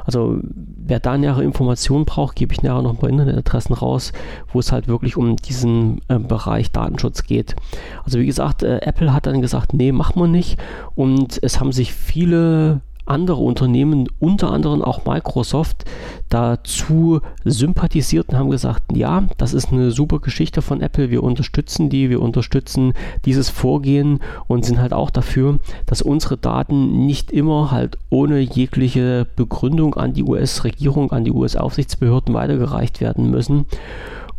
Also 0.06 0.40
wer 0.44 1.00
da 1.00 1.18
nähere 1.18 1.44
Informationen 1.44 2.06
braucht, 2.06 2.36
gebe 2.36 2.54
ich 2.54 2.64
nachher 2.64 2.82
noch 2.82 2.92
ein 2.92 2.98
paar 2.98 3.10
Internetadressen 3.10 3.76
raus, 3.76 4.14
wo 4.52 4.60
es 4.60 4.72
halt 4.72 4.88
wirklich 4.88 5.16
um 5.16 5.36
diesen 5.38 6.02
äh, 6.08 6.20
Bereich 6.20 6.72
Datenschutz 6.72 7.24
geht. 7.24 7.56
Also 8.04 8.20
wie 8.20 8.26
gesagt, 8.26 8.64
äh, 8.64 8.80
Apple 8.80 9.14
hat 9.14 9.26
dann 9.26 9.42
gesagt, 9.42 9.74
nee, 9.74 9.92
machen 9.92 10.22
wir 10.22 10.28
nicht. 10.28 10.58
Und 10.96 11.40
es 11.42 11.60
haben 11.60 11.72
sich 11.72 11.94
viele 11.94 12.82
andere 13.10 13.42
Unternehmen, 13.42 14.08
unter 14.20 14.52
anderem 14.52 14.82
auch 14.82 15.06
Microsoft, 15.06 15.86
dazu 16.30 17.22
sympathisiert 17.46 18.30
und 18.30 18.38
haben 18.38 18.50
gesagt, 18.50 18.84
ja, 18.96 19.24
das 19.38 19.54
ist 19.54 19.72
eine 19.72 19.92
super 19.92 20.20
Geschichte 20.20 20.62
von 20.62 20.82
Apple, 20.82 21.10
wir 21.10 21.24
unterstützen 21.24 21.90
die, 21.90 22.10
wir 22.10 22.22
unterstützen 22.22 22.94
dieses 23.26 23.50
Vorgehen 23.50 24.20
und 24.48 24.66
sind 24.66 24.80
halt 24.80 24.94
auch 24.94 25.10
dafür, 25.10 25.60
dass 25.86 26.02
unsere 26.02 26.38
Daten 26.38 27.06
nicht 27.06 27.32
immer 27.32 27.72
halt 27.72 27.98
ohne 28.10 28.40
jegliche 28.40 29.28
Begründung 29.36 29.96
an 29.96 30.14
die 30.14 30.24
US-Regierung, 30.24 31.12
an 31.12 31.24
die 31.24 31.32
US-Aufsichtsbehörden 31.32 32.34
weitergereicht 32.34 33.02
werden 33.02 33.32
müssen. 33.32 33.66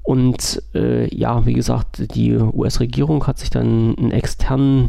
Und 0.02 0.62
äh, 0.74 1.14
ja, 1.14 1.44
wie 1.44 1.52
gesagt, 1.52 2.14
die 2.14 2.34
US-Regierung 2.34 3.26
hat 3.26 3.38
sich 3.38 3.50
dann 3.50 3.94
einen 3.98 4.10
externen 4.10 4.88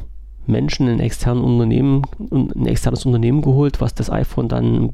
Menschen 0.49 0.87
in 0.87 0.99
externen 0.99 1.43
Unternehmen, 1.43 2.03
ein 2.31 2.65
externes 2.65 3.05
Unternehmen 3.05 3.41
geholt, 3.41 3.81
was 3.81 3.93
das 3.93 4.11
iPhone 4.11 4.49
dann 4.49 4.93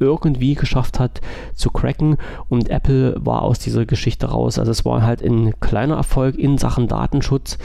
irgendwie 0.00 0.54
geschafft 0.54 1.00
hat 1.00 1.20
zu 1.54 1.70
cracken 1.70 2.16
und 2.48 2.68
Apple 2.68 3.16
war 3.18 3.42
aus 3.42 3.58
dieser 3.58 3.86
Geschichte 3.86 4.26
raus. 4.26 4.58
Also 4.58 4.70
es 4.70 4.84
war 4.84 5.02
halt 5.02 5.22
ein 5.22 5.58
kleiner 5.60 5.96
Erfolg 5.96 6.36
in 6.36 6.58
Sachen 6.58 6.88
Datenschutz, 6.88 7.58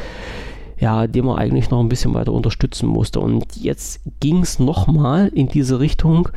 ja, 0.80 1.08
den 1.08 1.26
man 1.26 1.38
eigentlich 1.38 1.69
noch 1.69 1.80
ein 1.80 1.89
bisschen 1.89 2.13
weiter 2.13 2.34
unterstützen 2.34 2.88
musste. 2.88 3.19
Und 3.19 3.56
jetzt 3.56 4.02
ging 4.19 4.39
es 4.39 4.60
nochmal 4.60 5.28
in 5.28 5.48
diese 5.48 5.80
Richtung 5.80 6.30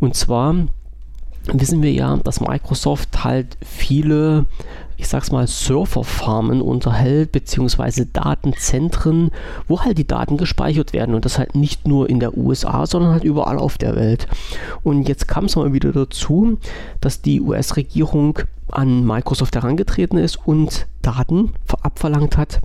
und 0.00 0.14
zwar 0.14 0.54
wissen 1.52 1.82
wir 1.82 1.92
ja, 1.92 2.16
dass 2.16 2.40
Microsoft 2.40 3.22
halt 3.22 3.58
viele 3.62 4.46
ich 4.96 5.08
sag's 5.08 5.32
mal, 5.32 5.46
Serverfarmen 5.46 6.60
unterhält, 6.60 7.32
beziehungsweise 7.32 8.06
Datenzentren, 8.06 9.30
wo 9.68 9.80
halt 9.80 9.98
die 9.98 10.06
Daten 10.06 10.36
gespeichert 10.36 10.92
werden 10.92 11.14
und 11.14 11.24
das 11.24 11.38
halt 11.38 11.54
nicht 11.54 11.86
nur 11.86 12.08
in 12.08 12.20
der 12.20 12.36
USA, 12.36 12.86
sondern 12.86 13.12
halt 13.12 13.24
überall 13.24 13.58
auf 13.58 13.78
der 13.78 13.96
Welt. 13.96 14.26
Und 14.82 15.08
jetzt 15.08 15.28
kam 15.28 15.46
es 15.46 15.56
mal 15.56 15.72
wieder 15.72 15.92
dazu, 15.92 16.58
dass 17.00 17.22
die 17.22 17.40
US-Regierung 17.40 18.38
an 18.70 19.04
Microsoft 19.04 19.54
herangetreten 19.54 20.18
ist 20.18 20.38
und 20.46 20.86
Daten 21.02 21.52
abverlangt 21.82 22.38
hat, 22.38 22.60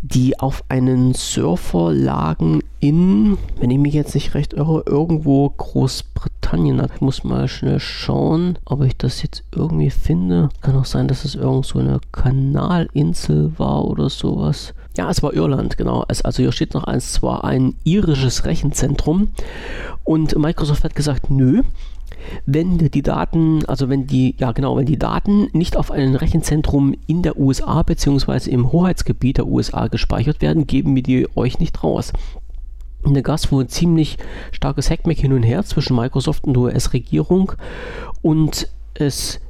die 0.00 0.40
auf 0.40 0.64
einen 0.68 1.12
Surfer 1.14 1.92
lagen 1.92 2.62
in, 2.80 3.36
wenn 3.60 3.70
ich 3.70 3.78
mich 3.78 3.94
jetzt 3.94 4.14
nicht 4.14 4.34
recht 4.34 4.54
irre, 4.54 4.82
irgendwo 4.86 5.50
Großbritannien. 5.50 6.82
Ich 6.94 7.00
muss 7.00 7.22
mal 7.22 7.48
schnell 7.48 7.80
schauen, 7.80 8.58
ob 8.64 8.82
ich 8.82 8.96
das 8.96 9.22
jetzt 9.22 9.44
irgendwie 9.54 9.90
finde. 9.90 10.48
Kann 10.62 10.76
auch 10.76 10.86
sein, 10.86 11.06
dass 11.06 11.24
es 11.24 11.34
irgend 11.34 11.66
so 11.72 11.78
eine 11.78 12.00
Kanalinsel 12.12 13.52
war 13.58 13.84
oder 13.84 14.10
sowas. 14.10 14.74
Ja, 14.96 15.10
es 15.10 15.22
war 15.22 15.32
Irland, 15.32 15.78
genau. 15.78 16.04
Es, 16.08 16.22
also 16.22 16.42
hier 16.42 16.52
steht 16.52 16.74
noch 16.74 16.84
eins, 16.84 17.14
zwar 17.14 17.44
ein 17.44 17.74
irisches 17.84 18.44
Rechenzentrum 18.44 19.28
und 20.04 20.36
Microsoft 20.36 20.84
hat 20.84 20.94
gesagt, 20.94 21.30
nö, 21.30 21.62
wenn 22.46 22.78
die 22.78 23.02
Daten, 23.02 23.64
also 23.66 23.88
wenn 23.88 24.06
die, 24.06 24.36
ja 24.38 24.52
genau, 24.52 24.76
wenn 24.76 24.86
die 24.86 24.98
Daten 24.98 25.48
nicht 25.52 25.76
auf 25.76 25.90
einem 25.90 26.14
Rechenzentrum 26.14 26.94
in 27.06 27.22
der 27.22 27.38
USA 27.38 27.82
bzw. 27.82 28.50
im 28.50 28.70
Hoheitsgebiet 28.70 29.38
der 29.38 29.46
USA 29.46 29.88
gespeichert 29.88 30.42
werden, 30.42 30.66
geben 30.66 30.94
wir 30.94 31.02
die 31.02 31.26
euch 31.36 31.58
nicht 31.58 31.82
raus. 31.82 32.12
Und 33.02 33.14
da 33.14 33.20
gab 33.22 33.36
es 33.36 33.50
wohl 33.50 33.64
ein 33.64 33.68
ziemlich 33.68 34.18
starkes 34.52 34.90
Hackmack 34.90 35.16
hin 35.16 35.32
und 35.32 35.42
her 35.42 35.64
zwischen 35.64 35.96
Microsoft 35.96 36.44
und 36.44 36.54
der 36.54 36.62
US-Regierung 36.64 37.52
und 38.20 38.68
es 38.94 39.40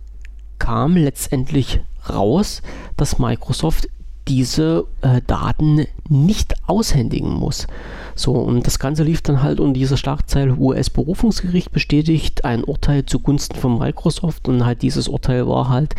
kam 0.59 0.97
letztendlich 0.97 1.81
raus, 2.09 2.63
dass 2.97 3.19
Microsoft 3.19 3.89
diese 4.29 4.87
äh, 5.01 5.21
Daten 5.27 5.87
nicht 6.09 6.55
aushändigen 6.67 7.33
muss. 7.33 7.67
So, 8.15 8.33
und 8.33 8.67
das 8.67 8.79
Ganze 8.79 9.03
lief 9.03 9.23
dann 9.23 9.43
halt 9.43 9.59
unter 9.59 9.79
dieser 9.79 9.97
Schlagzeile 9.97 10.57
US-Berufungsgericht 10.57 11.73
bestätigt 11.73 12.45
ein 12.45 12.63
Urteil 12.63 13.05
zugunsten 13.07 13.57
von 13.57 13.79
Microsoft 13.79 14.49
und 14.49 14.65
halt 14.65 14.83
dieses 14.83 15.09
Urteil 15.09 15.49
war 15.49 15.69
halt, 15.69 15.95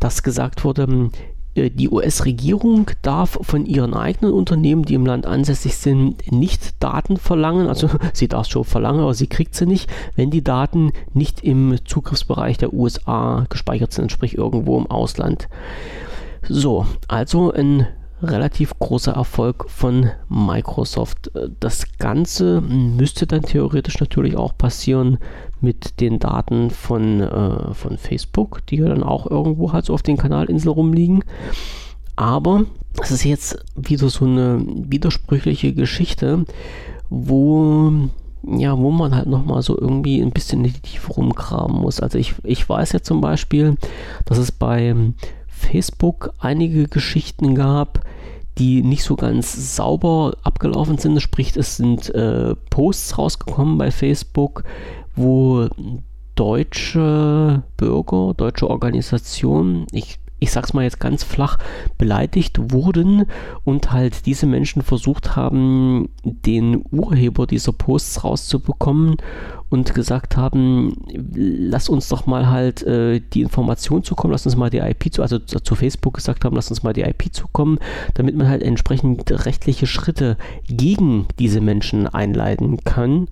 dass 0.00 0.22
gesagt 0.22 0.64
wurde, 0.64 1.10
die 1.70 1.88
US-Regierung 1.88 2.90
darf 3.02 3.38
von 3.42 3.66
ihren 3.66 3.94
eigenen 3.94 4.32
Unternehmen, 4.32 4.84
die 4.84 4.94
im 4.94 5.06
Land 5.06 5.26
ansässig 5.26 5.76
sind, 5.76 6.30
nicht 6.30 6.82
Daten 6.82 7.16
verlangen. 7.16 7.68
Also 7.68 7.88
sie 8.12 8.28
darf 8.28 8.46
schon 8.46 8.64
verlangen, 8.64 9.00
aber 9.00 9.14
sie 9.14 9.26
kriegt 9.26 9.54
sie 9.54 9.66
nicht, 9.66 9.90
wenn 10.16 10.30
die 10.30 10.44
Daten 10.44 10.92
nicht 11.12 11.42
im 11.42 11.76
Zugriffsbereich 11.84 12.58
der 12.58 12.72
USA 12.72 13.46
gespeichert 13.48 13.92
sind, 13.92 14.12
sprich 14.12 14.36
irgendwo 14.36 14.78
im 14.78 14.86
Ausland. 14.86 15.48
So, 16.48 16.86
also 17.08 17.52
ein 17.52 17.86
relativ 18.22 18.78
großer 18.78 19.12
Erfolg 19.12 19.70
von 19.70 20.10
Microsoft. 20.28 21.30
Das 21.60 21.86
Ganze 21.98 22.60
müsste 22.60 23.26
dann 23.26 23.42
theoretisch 23.42 24.00
natürlich 24.00 24.36
auch 24.36 24.56
passieren 24.56 25.18
mit 25.60 26.00
den 26.00 26.18
Daten 26.18 26.70
von, 26.70 27.20
äh, 27.20 27.74
von 27.74 27.98
Facebook, 27.98 28.66
die 28.66 28.76
ja 28.76 28.88
dann 28.88 29.02
auch 29.02 29.30
irgendwo 29.30 29.72
halt 29.72 29.84
so 29.84 29.94
auf 29.94 30.02
den 30.02 30.16
Kanalinseln 30.16 30.72
rumliegen. 30.72 31.24
Aber 32.16 32.64
es 33.00 33.10
ist 33.10 33.24
jetzt 33.24 33.64
wieder 33.76 34.08
so 34.08 34.24
eine 34.24 34.64
widersprüchliche 34.66 35.72
Geschichte, 35.72 36.44
wo 37.10 37.92
ja, 38.44 38.78
wo 38.78 38.90
man 38.90 39.14
halt 39.14 39.26
nochmal 39.26 39.62
so 39.62 39.78
irgendwie 39.78 40.20
ein 40.20 40.30
bisschen 40.30 40.64
in 40.64 40.72
die 40.72 40.80
Tiefe 40.80 41.12
rumgraben 41.12 41.76
muss. 41.76 42.00
Also 42.00 42.18
ich, 42.18 42.34
ich 42.44 42.68
weiß 42.68 42.92
ja 42.92 43.00
zum 43.00 43.20
Beispiel, 43.20 43.76
dass 44.24 44.38
es 44.38 44.52
bei 44.52 44.94
Facebook 45.58 46.32
einige 46.38 46.88
Geschichten 46.88 47.54
gab, 47.54 48.06
die 48.58 48.82
nicht 48.82 49.04
so 49.04 49.16
ganz 49.16 49.76
sauber 49.76 50.36
abgelaufen 50.42 50.98
sind. 50.98 51.20
Sprich, 51.20 51.56
es 51.56 51.76
sind 51.76 52.12
äh, 52.14 52.54
Posts 52.70 53.18
rausgekommen 53.18 53.78
bei 53.78 53.90
Facebook, 53.90 54.64
wo 55.14 55.68
deutsche 56.34 57.62
Bürger, 57.76 58.34
deutsche 58.36 58.70
Organisationen, 58.70 59.86
ich 59.92 60.18
ich 60.40 60.50
sag's 60.52 60.72
mal 60.72 60.84
jetzt 60.84 61.00
ganz 61.00 61.24
flach, 61.24 61.58
beleidigt 61.96 62.72
wurden 62.72 63.26
und 63.64 63.92
halt 63.92 64.26
diese 64.26 64.46
Menschen 64.46 64.82
versucht 64.82 65.36
haben, 65.36 66.08
den 66.24 66.84
Urheber 66.90 67.46
dieser 67.46 67.72
Posts 67.72 68.24
rauszubekommen 68.24 69.16
und 69.70 69.94
gesagt 69.94 70.36
haben, 70.36 70.94
lass 71.34 71.88
uns 71.88 72.08
doch 72.08 72.26
mal 72.26 72.48
halt 72.48 72.82
äh, 72.84 73.20
die 73.20 73.42
Information 73.42 74.02
zukommen, 74.02 74.32
lass 74.32 74.46
uns 74.46 74.56
mal 74.56 74.70
die 74.70 74.78
IP 74.78 75.12
zu, 75.12 75.22
also 75.22 75.38
zu, 75.38 75.74
Facebook 75.74 76.14
gesagt 76.14 76.44
haben, 76.44 76.56
lass 76.56 76.70
uns 76.70 76.82
mal 76.82 76.94
die 76.94 77.02
IP 77.02 77.32
zukommen, 77.32 77.78
damit 78.14 78.34
man 78.34 78.48
halt 78.48 78.62
entsprechend 78.62 79.30
rechtliche 79.44 79.86
Schritte 79.86 80.36
gegen 80.66 81.26
diese 81.38 81.60
Menschen 81.60 82.06
einleiten 82.06 82.78
kann, 82.84 83.28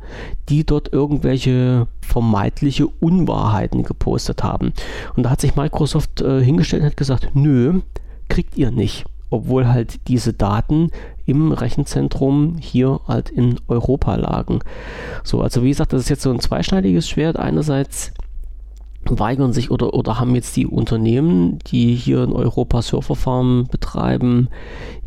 die 0.49 0.65
dort 0.65 0.93
irgendwelche 0.93 1.87
vermeintliche 2.03 2.87
Unwahrheiten 2.87 3.83
gepostet 3.83 4.43
haben. 4.43 4.73
Und 5.17 5.23
da 5.23 5.31
hat 5.31 5.41
sich 5.41 5.57
Microsoft 5.57 6.21
äh, 6.21 6.43
hingestellt 6.43 6.83
und 6.83 6.91
hat 6.91 6.96
gesagt, 6.97 7.31
nö, 7.35 7.81
kriegt 8.29 8.57
ihr 8.57 8.71
nicht 8.71 9.07
obwohl 9.31 9.69
halt 9.69 10.09
diese 10.09 10.33
Daten 10.33 10.91
im 11.25 11.53
Rechenzentrum 11.53 12.57
hier 12.61 13.01
halt 13.09 13.31
in 13.31 13.59
Europa 13.67 14.15
lagen. 14.15 14.61
So, 15.25 15.41
also 15.41 15.63
wie 15.63 15.69
gesagt, 15.69 15.93
das 15.93 16.03
ist 16.03 16.09
jetzt 16.09 16.23
so 16.23 16.31
ein 16.31 16.41
zweischneidiges 16.41 17.09
Schwert. 17.09 17.37
Einerseits 17.37 18.13
weigern 19.11 19.53
sich 19.53 19.71
oder, 19.71 19.95
oder 19.95 20.19
haben 20.19 20.35
jetzt 20.35 20.57
die 20.57 20.67
Unternehmen, 20.67 21.59
die 21.67 21.95
hier 21.95 22.25
in 22.25 22.33
Europa 22.33 22.83
Serverfarmen 22.83 23.67
betreiben, 23.67 24.49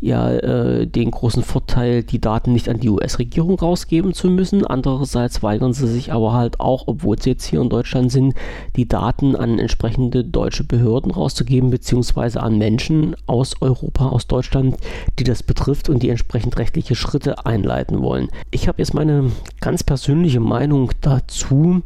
ja 0.00 0.30
äh, 0.30 0.86
den 0.86 1.10
großen 1.10 1.42
Vorteil, 1.42 2.02
die 2.02 2.20
Daten 2.20 2.52
nicht 2.52 2.68
an 2.68 2.80
die 2.80 2.88
US-Regierung 2.88 3.58
rausgeben 3.58 4.14
zu 4.14 4.28
müssen. 4.28 4.66
Andererseits 4.66 5.42
weigern 5.42 5.72
sie 5.72 5.86
sich 5.86 6.12
aber 6.12 6.32
halt 6.32 6.60
auch, 6.60 6.84
obwohl 6.86 7.20
sie 7.20 7.30
jetzt 7.30 7.44
hier 7.44 7.60
in 7.60 7.68
Deutschland 7.68 8.10
sind, 8.10 8.34
die 8.76 8.88
Daten 8.88 9.36
an 9.36 9.58
entsprechende 9.58 10.24
deutsche 10.24 10.64
Behörden 10.64 11.10
rauszugeben, 11.10 11.70
beziehungsweise 11.70 12.42
an 12.42 12.58
Menschen 12.58 13.16
aus 13.26 13.60
Europa, 13.60 14.08
aus 14.08 14.26
Deutschland, 14.26 14.76
die 15.18 15.24
das 15.24 15.42
betrifft 15.42 15.88
und 15.88 16.02
die 16.02 16.08
entsprechend 16.08 16.58
rechtliche 16.58 16.94
Schritte 16.94 17.44
einleiten 17.44 18.00
wollen. 18.00 18.28
Ich 18.50 18.68
habe 18.68 18.78
jetzt 18.78 18.94
meine 18.94 19.30
ganz 19.60 19.84
persönliche 19.84 20.40
Meinung 20.40 20.92
dazu, 21.00 21.82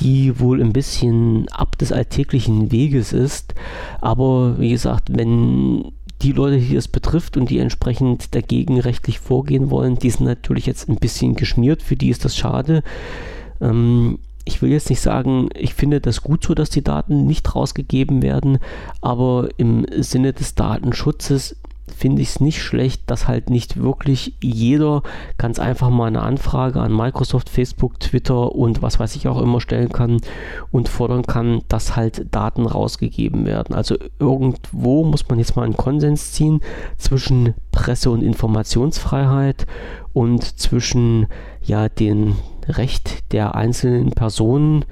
die 0.00 0.40
wohl 0.40 0.62
ein 0.62 0.72
bisschen 0.72 1.48
ab 1.50 1.78
des 1.78 1.92
alltäglichen 1.92 2.72
Weges 2.72 3.12
ist. 3.12 3.54
Aber 4.00 4.58
wie 4.58 4.70
gesagt, 4.70 5.08
wenn 5.16 5.92
die 6.22 6.32
Leute, 6.32 6.58
die 6.58 6.76
es 6.76 6.88
betrifft 6.88 7.36
und 7.36 7.50
die 7.50 7.58
entsprechend 7.58 8.34
dagegen 8.34 8.78
rechtlich 8.80 9.20
vorgehen 9.20 9.70
wollen, 9.70 9.96
die 9.96 10.10
sind 10.10 10.26
natürlich 10.26 10.66
jetzt 10.66 10.88
ein 10.88 10.96
bisschen 10.96 11.34
geschmiert. 11.34 11.82
Für 11.82 11.96
die 11.96 12.10
ist 12.10 12.24
das 12.24 12.36
schade. 12.36 12.82
Ähm, 13.60 14.18
ich 14.44 14.62
will 14.62 14.70
jetzt 14.70 14.90
nicht 14.90 15.00
sagen, 15.00 15.48
ich 15.54 15.74
finde 15.74 16.00
das 16.00 16.22
gut 16.22 16.44
so, 16.44 16.54
dass 16.54 16.70
die 16.70 16.82
Daten 16.82 17.26
nicht 17.26 17.54
rausgegeben 17.54 18.22
werden, 18.22 18.58
aber 19.00 19.48
im 19.58 19.86
Sinne 19.98 20.32
des 20.32 20.54
Datenschutzes 20.54 21.56
finde 21.90 22.22
ich 22.22 22.28
es 22.28 22.40
nicht 22.40 22.62
schlecht, 22.62 23.02
dass 23.10 23.28
halt 23.28 23.50
nicht 23.50 23.80
wirklich 23.82 24.34
jeder 24.42 25.02
ganz 25.38 25.58
einfach 25.58 25.90
mal 25.90 26.06
eine 26.06 26.22
Anfrage 26.22 26.80
an 26.80 26.94
Microsoft, 26.94 27.48
Facebook, 27.48 28.00
Twitter 28.00 28.54
und 28.54 28.82
was 28.82 28.98
weiß 28.98 29.16
ich 29.16 29.28
auch 29.28 29.40
immer 29.40 29.60
stellen 29.60 29.90
kann 29.90 30.20
und 30.70 30.88
fordern 30.88 31.26
kann, 31.26 31.62
dass 31.68 31.96
halt 31.96 32.26
Daten 32.34 32.66
rausgegeben 32.66 33.46
werden. 33.46 33.74
Also 33.74 33.96
irgendwo 34.18 35.04
muss 35.04 35.28
man 35.28 35.38
jetzt 35.38 35.56
mal 35.56 35.64
einen 35.64 35.76
Konsens 35.76 36.32
ziehen 36.32 36.60
zwischen 36.96 37.54
Presse- 37.72 38.10
und 38.10 38.22
Informationsfreiheit 38.22 39.66
und 40.12 40.58
zwischen 40.58 41.26
ja 41.62 41.88
den 41.88 42.36
Recht 42.68 43.32
der 43.32 43.54
einzelnen 43.54 44.10
Personen 44.10 44.84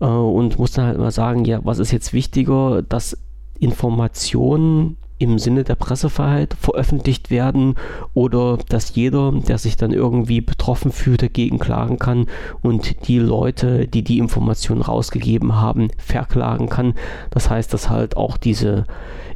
äh, 0.00 0.06
und 0.06 0.58
muss 0.58 0.72
dann 0.72 0.86
halt 0.86 0.98
mal 0.98 1.10
sagen, 1.10 1.44
ja, 1.44 1.60
was 1.64 1.78
ist 1.78 1.92
jetzt 1.92 2.12
wichtiger, 2.12 2.82
dass 2.82 3.16
Informationen 3.58 4.96
im 5.18 5.38
Sinne 5.38 5.64
der 5.64 5.76
Pressefreiheit 5.76 6.54
veröffentlicht 6.54 7.30
werden 7.30 7.76
oder 8.14 8.58
dass 8.68 8.94
jeder, 8.94 9.32
der 9.32 9.58
sich 9.58 9.76
dann 9.76 9.92
irgendwie 9.92 10.40
betroffen 10.40 10.92
fühlt, 10.92 11.22
dagegen 11.22 11.58
klagen 11.58 11.98
kann 11.98 12.26
und 12.62 13.08
die 13.08 13.18
Leute, 13.18 13.86
die 13.86 14.02
die 14.02 14.18
Information 14.18 14.82
rausgegeben 14.82 15.56
haben, 15.56 15.88
verklagen 15.98 16.68
kann. 16.68 16.94
Das 17.30 17.48
heißt, 17.48 17.72
dass 17.72 17.90
halt 17.90 18.16
auch 18.16 18.36
diese 18.36 18.84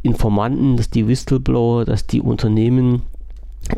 Informanten, 0.02 0.76
dass 0.76 0.90
die 0.90 1.06
Whistleblower, 1.06 1.84
dass 1.84 2.06
die 2.06 2.20
Unternehmen 2.20 3.02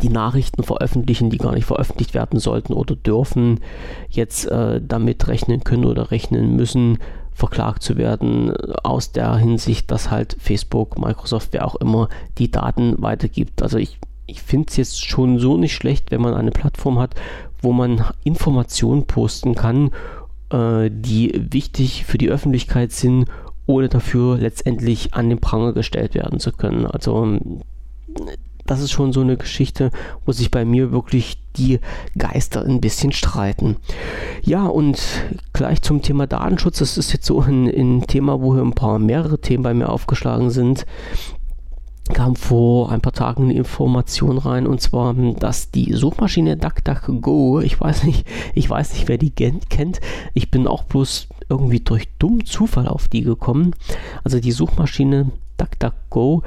die 0.02 0.08
Nachrichten 0.08 0.62
veröffentlichen, 0.62 1.30
die 1.30 1.38
gar 1.38 1.54
nicht 1.54 1.64
veröffentlicht 1.64 2.14
werden 2.14 2.38
sollten 2.38 2.72
oder 2.74 2.94
dürfen, 2.94 3.60
jetzt 4.08 4.46
äh, 4.46 4.80
damit 4.86 5.26
rechnen 5.28 5.64
können 5.64 5.84
oder 5.84 6.10
rechnen 6.10 6.54
müssen, 6.54 6.98
verklagt 7.34 7.82
zu 7.82 7.96
werden, 7.96 8.54
aus 8.82 9.12
der 9.12 9.36
Hinsicht, 9.36 9.90
dass 9.90 10.10
halt 10.10 10.36
Facebook, 10.38 10.98
Microsoft, 10.98 11.52
wer 11.52 11.66
auch 11.66 11.76
immer 11.76 12.08
die 12.38 12.50
Daten 12.50 13.00
weitergibt. 13.00 13.62
Also 13.62 13.78
ich, 13.78 13.98
ich 14.26 14.42
finde 14.42 14.68
es 14.70 14.76
jetzt 14.76 15.04
schon 15.04 15.38
so 15.38 15.56
nicht 15.56 15.74
schlecht, 15.74 16.10
wenn 16.10 16.20
man 16.20 16.34
eine 16.34 16.50
Plattform 16.50 16.98
hat, 16.98 17.14
wo 17.62 17.72
man 17.72 18.04
Informationen 18.24 19.06
posten 19.06 19.54
kann, 19.54 19.90
äh, 20.50 20.90
die 20.92 21.32
wichtig 21.52 22.04
für 22.04 22.18
die 22.18 22.30
Öffentlichkeit 22.30 22.92
sind, 22.92 23.26
ohne 23.66 23.88
dafür 23.88 24.38
letztendlich 24.38 25.14
an 25.14 25.28
den 25.28 25.40
Pranger 25.40 25.72
gestellt 25.72 26.14
werden 26.14 26.40
zu 26.40 26.52
können. 26.52 26.86
Also 26.86 27.38
das 28.70 28.80
ist 28.80 28.92
schon 28.92 29.12
so 29.12 29.20
eine 29.20 29.37
Geschichte, 29.37 29.90
wo 30.24 30.30
sich 30.30 30.52
bei 30.52 30.64
mir 30.64 30.92
wirklich 30.92 31.42
die 31.56 31.80
Geister 32.16 32.64
ein 32.64 32.80
bisschen 32.80 33.11
streiten. 33.11 33.76
Ja, 34.42 34.66
und 34.66 35.02
gleich 35.52 35.83
zum 35.83 36.02
Thema 36.02 36.28
Datenschutz. 36.28 36.78
Das 36.78 36.96
ist 36.96 37.12
jetzt 37.12 37.26
so 37.26 37.40
ein, 37.40 37.66
ein 37.66 38.06
Thema, 38.06 38.40
wo 38.40 38.54
hier 38.54 38.62
ein 38.62 38.74
paar 38.74 39.00
mehrere 39.00 39.40
Themen 39.40 39.64
bei 39.64 39.74
mir 39.74 39.88
aufgeschlagen 39.88 40.50
sind 40.50 40.87
kam 42.12 42.35
vor 42.35 42.90
ein 42.90 43.00
paar 43.00 43.12
Tagen 43.12 43.44
eine 43.44 43.54
Information 43.54 44.38
rein 44.38 44.66
und 44.66 44.80
zwar, 44.80 45.14
dass 45.14 45.70
die 45.70 45.92
Suchmaschine 45.92 46.56
DuckDuckGo, 46.56 47.61
ich 47.61 47.80
weiß 47.80 48.02
nicht, 48.02 48.26
ich 48.52 48.68
weiß 48.68 48.94
nicht, 48.94 49.06
wer 49.06 49.16
die 49.16 49.30
kennt, 49.30 50.00
ich 50.35 50.50
bin 50.50 50.66
auch 50.66 50.83
bloß 50.83 51.28
irgendwie 51.48 51.78
durch 51.78 52.09
dummen 52.18 52.44
Zufall 52.46 52.88
auf 52.88 53.06
die 53.06 53.22
gekommen. 53.22 53.76
Also 54.24 54.40
die 54.40 54.50
Suchmaschine 54.50 55.30
DuckDuckGo 55.56 56.42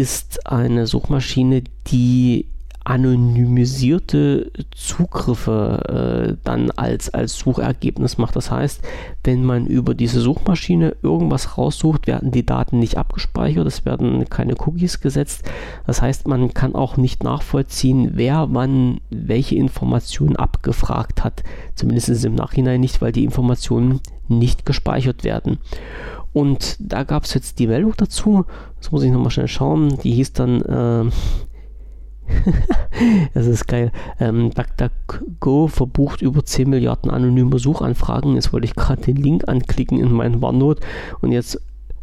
ist 0.00 0.46
eine 0.46 0.86
Suchmaschine, 0.86 1.62
die 1.88 2.46
anonymisierte 2.84 4.50
Zugriffe 4.74 6.32
äh, 6.32 6.36
dann 6.42 6.70
als, 6.70 7.12
als 7.12 7.38
Suchergebnis 7.38 8.16
macht. 8.16 8.34
Das 8.34 8.50
heißt, 8.50 8.80
wenn 9.22 9.44
man 9.44 9.66
über 9.66 9.94
diese 9.94 10.20
Suchmaschine 10.20 10.96
irgendwas 11.02 11.58
raussucht, 11.58 12.06
werden 12.06 12.30
die 12.30 12.46
Daten 12.46 12.78
nicht 12.78 12.96
abgespeichert, 12.96 13.66
es 13.66 13.84
werden 13.84 14.24
keine 14.30 14.54
Cookies 14.54 15.00
gesetzt. 15.00 15.44
Das 15.86 16.00
heißt, 16.00 16.26
man 16.26 16.54
kann 16.54 16.74
auch 16.74 16.96
nicht 16.96 17.22
nachvollziehen, 17.22 18.12
wer 18.14 18.48
wann 18.50 19.02
welche 19.10 19.56
Informationen 19.56 20.36
abgefragt 20.36 21.22
hat. 21.22 21.42
Zumindest 21.74 22.24
im 22.24 22.34
Nachhinein 22.34 22.80
nicht, 22.80 23.02
weil 23.02 23.12
die 23.12 23.24
Informationen 23.24 24.00
nicht 24.28 24.64
gespeichert 24.64 25.22
werden. 25.24 25.58
Und 26.32 26.76
da 26.78 27.02
gab 27.04 27.24
es 27.24 27.34
jetzt 27.34 27.58
die 27.58 27.66
Meldung 27.66 27.94
dazu, 27.96 28.44
das 28.78 28.92
muss 28.92 29.02
ich 29.02 29.10
nochmal 29.10 29.30
schnell 29.30 29.48
schauen, 29.48 29.98
die 29.98 30.12
hieß 30.12 30.32
dann, 30.32 30.62
äh, 30.62 31.10
das 33.34 33.46
ist 33.46 33.66
geil, 33.66 33.90
ähm, 34.20 34.50
DuckDuckGo 34.50 35.66
verbucht 35.66 36.22
über 36.22 36.44
10 36.44 36.70
Milliarden 36.70 37.10
anonyme 37.10 37.58
Suchanfragen. 37.58 38.36
Jetzt 38.36 38.52
wollte 38.52 38.66
ich 38.66 38.76
gerade 38.76 39.02
den 39.02 39.16
Link 39.16 39.48
anklicken 39.48 39.98
in 39.98 40.12
meinen 40.12 40.42
OneNote. 40.42 40.86
Und 41.20 41.32
jetzt 41.32 41.60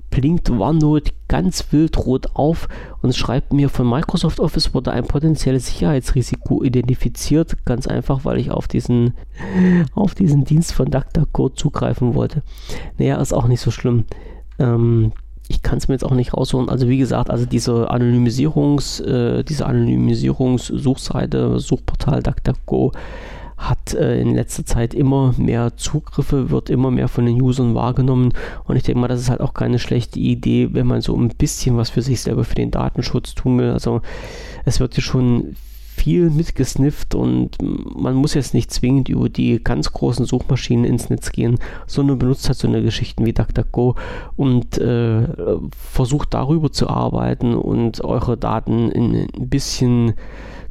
blinkt 0.09 0.49
OneNote 0.49 1.11
ganz 1.27 1.71
wild 1.71 1.97
rot 1.97 2.27
auf 2.33 2.67
und 3.01 3.15
schreibt 3.15 3.53
mir, 3.53 3.69
von 3.69 3.89
Microsoft 3.89 4.39
Office 4.39 4.73
wurde 4.73 4.91
ein 4.91 5.05
potenzielles 5.05 5.67
Sicherheitsrisiko 5.67 6.63
identifiziert. 6.63 7.65
Ganz 7.65 7.87
einfach, 7.87 8.25
weil 8.25 8.37
ich 8.37 8.51
auf 8.51 8.67
diesen, 8.67 9.13
auf 9.93 10.15
diesen 10.15 10.45
Dienst 10.45 10.73
von 10.73 10.89
DuckDuckGo 10.89 11.49
zugreifen 11.49 12.15
wollte. 12.15 12.41
Naja, 12.97 13.17
ist 13.17 13.33
auch 13.33 13.47
nicht 13.47 13.61
so 13.61 13.71
schlimm. 13.71 14.05
Ähm, 14.59 15.11
ich 15.49 15.61
kann 15.61 15.77
es 15.77 15.87
mir 15.87 15.95
jetzt 15.95 16.03
auch 16.03 16.11
nicht 16.11 16.33
rausholen. 16.33 16.69
Also 16.69 16.89
wie 16.89 16.97
gesagt, 16.97 17.29
also 17.29 17.45
diese 17.45 17.89
Anonymisierungs, 17.89 18.99
äh, 18.99 19.43
diese 19.43 19.65
Anonymisierungssuchseite, 19.65 21.59
Suchportal 21.59 22.21
DuckDuckGo 22.23 22.91
hat 23.57 23.93
äh, 23.93 24.21
in 24.21 24.35
letzter 24.35 24.65
Zeit 24.65 24.93
immer 24.93 25.33
mehr 25.37 25.75
Zugriffe, 25.75 26.51
wird 26.51 26.69
immer 26.69 26.91
mehr 26.91 27.07
von 27.07 27.25
den 27.25 27.41
Usern 27.41 27.73
wahrgenommen 27.73 28.33
und 28.65 28.75
ich 28.75 28.83
denke 28.83 28.99
mal, 28.99 29.07
das 29.07 29.21
ist 29.21 29.29
halt 29.29 29.41
auch 29.41 29.53
keine 29.53 29.79
schlechte 29.79 30.19
Idee, 30.19 30.69
wenn 30.73 30.87
man 30.87 31.01
so 31.01 31.15
ein 31.15 31.29
bisschen 31.29 31.75
was 31.75 31.89
für 31.89 32.01
sich 32.01 32.21
selber 32.21 32.43
für 32.43 32.55
den 32.55 32.71
Datenschutz 32.71 33.33
tun 33.33 33.57
will. 33.57 33.71
Also 33.71 34.01
es 34.65 34.79
wird 34.79 34.95
ja 34.95 35.01
schon 35.01 35.55
viel 35.97 36.29
mitgesnifft 36.29 37.15
und 37.15 37.57
man 37.59 38.13
muss 38.13 38.35
jetzt 38.35 38.53
nicht 38.53 38.71
zwingend 38.71 39.09
über 39.09 39.29
die 39.29 39.61
ganz 39.63 39.91
großen 39.91 40.25
Suchmaschinen 40.25 40.85
ins 40.85 41.09
Netz 41.09 41.31
gehen, 41.31 41.57
sondern 41.87 42.19
benutzt 42.19 42.47
halt 42.47 42.57
so 42.59 42.67
eine 42.67 42.83
Geschichten 42.83 43.25
wie 43.25 43.33
DuckDuckGo 43.33 43.95
und 44.35 44.77
äh, 44.77 45.27
versucht 45.75 46.35
darüber 46.35 46.71
zu 46.71 46.87
arbeiten 46.87 47.55
und 47.55 48.03
eure 48.03 48.37
Daten 48.37 48.91
in 48.91 49.27
ein 49.35 49.49
bisschen 49.49 50.13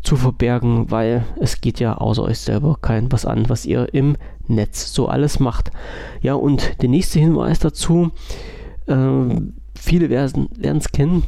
zu 0.03 0.17
verbergen, 0.17 0.91
weil 0.91 1.25
es 1.41 1.61
geht 1.61 1.81
ja 1.81 1.97
außer 1.97 2.23
euch 2.23 2.39
selber 2.39 2.79
kein 2.81 3.11
was 3.13 3.25
an, 3.25 3.49
was 3.49 3.67
ihr 3.67 3.93
im 3.95 4.17
Netz 4.47 4.93
so 4.93 5.09
alles 5.09 5.41
macht. 5.41 5.71
Ja, 6.21 6.35
und 6.35 6.81
der 6.83 6.89
nächste 6.89 7.19
Hinweis 7.19 7.59
dazu, 7.59 8.11
äh, 8.87 9.41
viele 9.75 10.11
werden 10.11 10.49
es 10.61 10.93
kennen, 10.93 11.25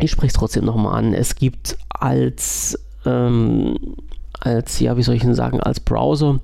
ich 0.00 0.10
spreche 0.10 0.28
es 0.28 0.32
trotzdem 0.34 0.64
nochmal 0.64 0.98
an. 0.98 1.14
Es 1.14 1.36
gibt 1.36 1.78
als, 1.88 2.78
ähm, 3.04 3.76
als, 4.40 4.80
ja, 4.80 4.96
wie 4.96 5.02
soll 5.02 5.14
ich 5.14 5.22
denn 5.22 5.34
sagen, 5.34 5.60
als 5.60 5.80
Browser 5.80 6.40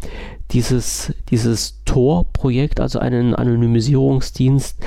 dieses, 0.53 1.13
dieses 1.31 1.83
Tor-Projekt, 1.85 2.81
also 2.81 2.99
einen 2.99 3.35
Anonymisierungsdienst, 3.35 4.79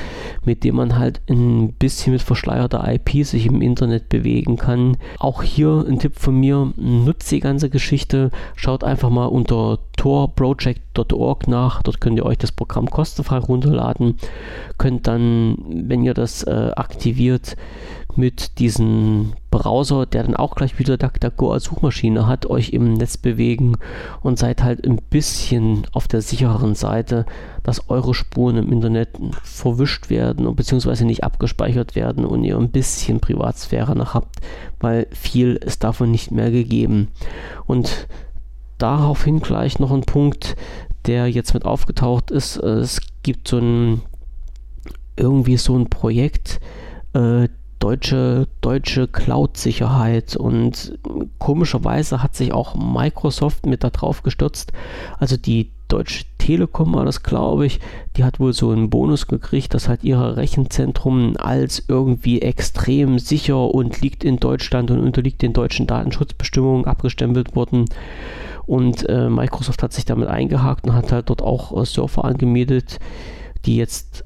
mit 0.45 0.63
dem 0.63 0.75
man 0.75 0.97
halt 0.97 1.21
ein 1.29 1.73
bisschen 1.73 2.13
mit 2.13 2.21
verschleierter 2.21 2.85
IP 2.87 3.25
sich 3.25 3.47
im 3.47 3.61
Internet 3.61 4.09
bewegen 4.09 4.57
kann. 4.57 4.97
Auch 5.19 5.41
hier 5.41 5.85
ein 5.87 5.99
Tipp 5.99 6.17
von 6.17 6.39
mir, 6.39 6.71
nutzt 6.75 7.31
die 7.31 7.39
ganze 7.39 7.69
Geschichte, 7.69 8.31
schaut 8.55 8.83
einfach 8.83 9.09
mal 9.09 9.25
unter 9.25 9.79
torproject.org 9.97 11.47
nach, 11.47 11.81
dort 11.81 11.99
könnt 11.99 12.17
ihr 12.17 12.25
euch 12.25 12.37
das 12.37 12.51
Programm 12.51 12.89
kostenfrei 12.89 13.37
runterladen, 13.37 14.17
könnt 14.77 15.07
dann, 15.07 15.57
wenn 15.67 16.03
ihr 16.03 16.13
das 16.13 16.43
äh, 16.43 16.71
aktiviert, 16.75 17.55
mit 18.17 18.59
diesem 18.59 19.33
Browser, 19.51 20.05
der 20.05 20.23
dann 20.23 20.35
auch 20.35 20.55
gleich 20.55 20.79
wieder 20.79 20.97
DuckDuckGo 20.97 21.51
als 21.51 21.65
Suchmaschine 21.65 22.27
hat, 22.27 22.45
euch 22.45 22.69
im 22.71 22.93
Netz 22.93 23.17
bewegen 23.17 23.77
und 24.21 24.39
seid 24.39 24.63
halt 24.63 24.85
ein 24.85 24.97
bisschen 25.09 25.87
auf 25.91 26.07
der 26.07 26.21
sicheren 26.21 26.75
Seite, 26.75 27.25
dass 27.63 27.89
eure 27.89 28.13
Spuren 28.13 28.57
im 28.57 28.71
Internet 28.71 29.09
verwischt 29.43 30.09
werden 30.09 30.47
und 30.47 30.55
beziehungsweise 30.55 31.05
nicht 31.05 31.23
abgespeichert 31.23 31.95
werden 31.95 32.25
und 32.25 32.43
ihr 32.43 32.57
ein 32.57 32.71
bisschen 32.71 33.19
Privatsphäre 33.19 33.95
noch 33.95 34.13
habt, 34.13 34.39
weil 34.79 35.07
viel 35.11 35.55
ist 35.55 35.83
davon 35.83 36.11
nicht 36.11 36.31
mehr 36.31 36.51
gegeben. 36.51 37.09
Und 37.65 38.07
daraufhin 38.77 39.39
gleich 39.39 39.79
noch 39.79 39.91
ein 39.91 40.01
Punkt, 40.01 40.55
der 41.05 41.27
jetzt 41.27 41.53
mit 41.53 41.65
aufgetaucht 41.65 42.31
ist. 42.31 42.57
Es 42.57 42.99
gibt 43.23 43.47
so 43.47 43.57
ein 43.59 44.01
irgendwie 45.17 45.57
so 45.57 45.77
ein 45.77 45.89
Projekt, 45.89 46.59
äh, 47.13 47.47
deutsche, 47.85 48.47
deutsche 48.61 49.07
Cloud-Sicherheit 49.07 50.35
und 50.35 50.97
komischerweise 51.37 52.23
hat 52.23 52.35
sich 52.35 52.51
auch 52.51 52.73
Microsoft 52.73 53.67
mit 53.67 53.83
da 53.83 53.91
drauf 53.91 54.23
gestürzt. 54.23 54.73
Also 55.19 55.37
die 55.37 55.69
Deutsche 55.87 56.25
Telekom 56.39 56.95
war 56.95 57.05
das, 57.05 57.21
glaube 57.21 57.67
ich, 57.67 57.79
die 58.17 58.23
hat 58.23 58.39
wohl 58.39 58.53
so 58.53 58.71
einen 58.71 58.89
Bonus 58.89 59.27
gekriegt, 59.27 59.75
dass 59.75 59.87
halt 59.87 60.03
ihr 60.03 60.17
Rechenzentrum 60.19 61.35
als 61.37 61.83
irgendwie 61.87 62.41
extrem 62.41 63.19
sicher 63.19 63.71
und 63.71 64.01
liegt 64.01 64.23
in 64.23 64.37
Deutschland 64.37 64.89
und 64.89 64.99
unterliegt 64.99 65.43
den 65.43 65.53
deutschen 65.53 65.85
Datenschutzbestimmungen 65.85 66.85
abgestempelt 66.85 67.55
worden. 67.55 67.85
Und 68.65 69.07
äh, 69.07 69.29
Microsoft 69.29 69.83
hat 69.83 69.93
sich 69.93 70.05
damit 70.05 70.27
eingehakt 70.27 70.87
und 70.87 70.95
hat 70.95 71.11
halt 71.11 71.29
dort 71.29 71.43
auch 71.43 71.79
äh, 71.79 71.85
Surfer 71.85 72.25
angemietet, 72.25 72.97
die 73.67 73.77
jetzt 73.77 74.24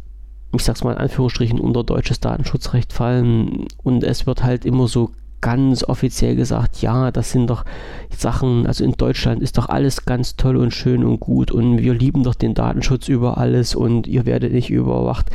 ich 0.53 0.63
sag's 0.63 0.83
mal 0.83 0.93
in 0.93 0.97
Anführungsstrichen, 0.97 1.59
unter 1.59 1.83
deutsches 1.83 2.19
Datenschutzrecht 2.19 2.93
fallen 2.93 3.67
und 3.83 4.03
es 4.03 4.25
wird 4.25 4.43
halt 4.43 4.65
immer 4.65 4.87
so 4.87 5.11
ganz 5.41 5.83
offiziell 5.85 6.35
gesagt, 6.35 6.81
ja, 6.81 7.11
das 7.11 7.31
sind 7.31 7.49
doch 7.49 7.63
Sachen, 8.09 8.67
also 8.67 8.83
in 8.83 8.91
Deutschland 8.93 9.41
ist 9.41 9.57
doch 9.57 9.69
alles 9.69 10.05
ganz 10.05 10.35
toll 10.35 10.57
und 10.57 10.73
schön 10.73 11.05
und 11.05 11.19
gut 11.21 11.51
und 11.51 11.77
wir 11.77 11.93
lieben 11.93 12.23
doch 12.23 12.35
den 12.35 12.53
Datenschutz 12.53 13.07
über 13.07 13.37
alles 13.37 13.73
und 13.73 14.05
ihr 14.05 14.25
werdet 14.25 14.51
nicht 14.51 14.69
überwacht. 14.69 15.27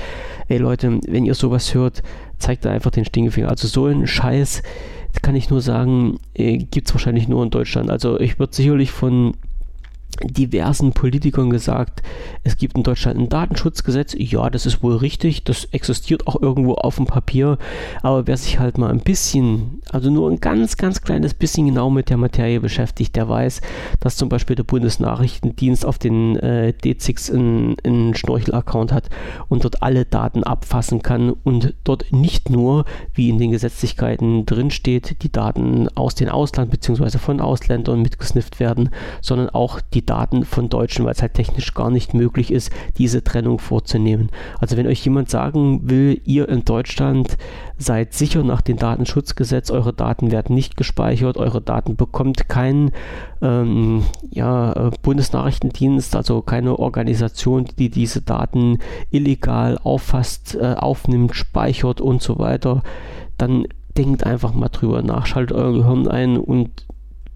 Ey 0.49 0.59
Leute, 0.59 1.01
wenn 1.07 1.25
ihr 1.25 1.35
sowas 1.35 1.73
hört, 1.75 2.03
zeigt 2.39 2.67
da 2.67 2.71
einfach 2.71 2.91
den 2.91 3.07
Stinkefinger. 3.07 3.49
Also 3.49 3.67
so 3.67 3.87
ein 3.87 4.07
Scheiß, 4.07 4.63
kann 5.23 5.37
ich 5.37 5.49
nur 5.49 5.63
sagen, 5.63 6.19
äh, 6.35 6.59
gibt 6.59 6.89
es 6.89 6.95
wahrscheinlich 6.95 7.29
nur 7.29 7.43
in 7.43 7.51
Deutschland. 7.51 7.91
Also 7.91 8.21
ich 8.21 8.39
würde 8.39 8.55
sicherlich 8.55 8.91
von 8.91 9.35
diversen 10.29 10.93
Politikern 10.93 11.51
gesagt, 11.51 12.03
es 12.43 12.57
gibt 12.57 12.77
in 12.77 12.83
Deutschland 12.83 13.19
ein 13.19 13.29
Datenschutzgesetz. 13.29 14.15
Ja, 14.17 14.51
das 14.51 14.67
ist 14.67 14.83
wohl 14.83 14.97
richtig, 14.97 15.45
das 15.45 15.65
existiert 15.67 16.27
auch 16.27 16.41
irgendwo 16.41 16.75
auf 16.75 16.97
dem 16.97 17.07
Papier. 17.07 17.59
Aber 18.03 18.27
wer 18.27 18.37
sich 18.37 18.59
halt 18.59 18.79
mal 18.79 18.91
ein 18.91 19.01
bisschen 19.01 19.81
also 19.95 20.11
nur 20.11 20.31
ein 20.31 20.41
ganz, 20.41 20.77
ganz 20.77 21.03
kleines 21.03 21.35
bisschen 21.35 21.67
genau 21.67 21.89
mit 21.89 22.11
der 22.11 22.17
Materie 22.17 22.61
beschäftigt, 22.61 23.15
der 23.17 23.29
weiß, 23.29 23.61
dass 24.01 24.17
zum 24.17 24.29
Beispiel 24.29 24.57
der 24.57 24.65
Bundesnachrichtendienst 24.65 25.87
auf 25.87 25.99
den 25.99 26.37
äh, 26.37 26.73
D6 26.83 27.33
einen 27.33 28.15
Schnorchel-Account 28.15 28.93
hat 28.93 29.09
und 29.49 29.65
dort 29.65 29.83
alle 29.83 30.05
Daten 30.05 30.43
abfassen 30.43 31.03
kann 31.03 31.31
und 31.31 31.75
dort 31.85 32.13
nicht 32.13 32.51
nur, 32.51 32.85
wie 33.15 33.29
in 33.29 33.39
den 33.39 33.53
Gesetzlichkeiten 33.53 34.47
drinsteht, 34.47 35.23
die 35.23 35.31
Daten 35.31 35.89
aus 35.95 36.17
dem 36.17 36.29
Ausland 36.29 36.71
bzw. 36.71 37.19
von 37.19 37.41
Ausländern 37.41 38.03
mitgesnifft 38.03 38.59
werden, 38.59 38.91
sondern 39.21 39.51
auch 39.51 39.81
die 39.81 40.05
Daten 40.05 40.14
von 40.45 40.69
Deutschen, 40.69 41.05
weil 41.05 41.13
es 41.13 41.23
halt 41.23 41.35
technisch 41.35 41.75
gar 41.75 41.91
nicht 41.91 42.15
möglich 42.15 42.53
ist, 42.53 42.71
diese 42.99 43.25
Trennung 43.25 43.59
vorzunehmen. 43.59 44.31
Also 44.61 44.77
wenn 44.77 44.87
euch 44.87 45.05
jemand 45.05 45.31
sagen 45.31 45.89
will, 45.91 46.21
ihr 46.25 46.49
in 46.49 46.65
Deutschland 46.65 47.37
seid 47.77 48.15
sicher 48.15 48.45
nach 48.45 48.61
dem 48.61 48.77
Datenschutzgesetz, 48.77 49.71
eure 49.71 49.93
Daten 49.93 50.31
werden 50.31 50.55
nicht 50.55 50.77
gespeichert, 50.77 51.37
eure 51.37 51.61
Daten 51.61 51.97
bekommt 51.97 52.49
kein 52.49 52.93
ähm, 53.43 54.05
ja, 54.31 54.91
Bundesnachrichtendienst, 55.03 56.15
also 56.17 56.43
keine 56.43 56.79
Organisation, 56.79 57.67
die 57.79 57.91
diese 57.91 58.23
Daten 58.23 58.79
illegal 59.11 59.79
auffasst, 59.83 60.55
äh, 60.55 60.75
aufnimmt, 60.75 61.35
speichert 61.35 62.01
und 62.01 62.23
so 62.23 62.39
weiter, 62.39 62.83
dann 63.37 63.67
denkt 63.97 64.25
einfach 64.25 64.55
mal 64.55 64.69
drüber 64.69 65.03
nach, 65.03 65.27
schaltet 65.27 65.57
euer 65.57 65.73
Gehirn 65.73 66.09
ein 66.09 66.37
und 66.37 66.85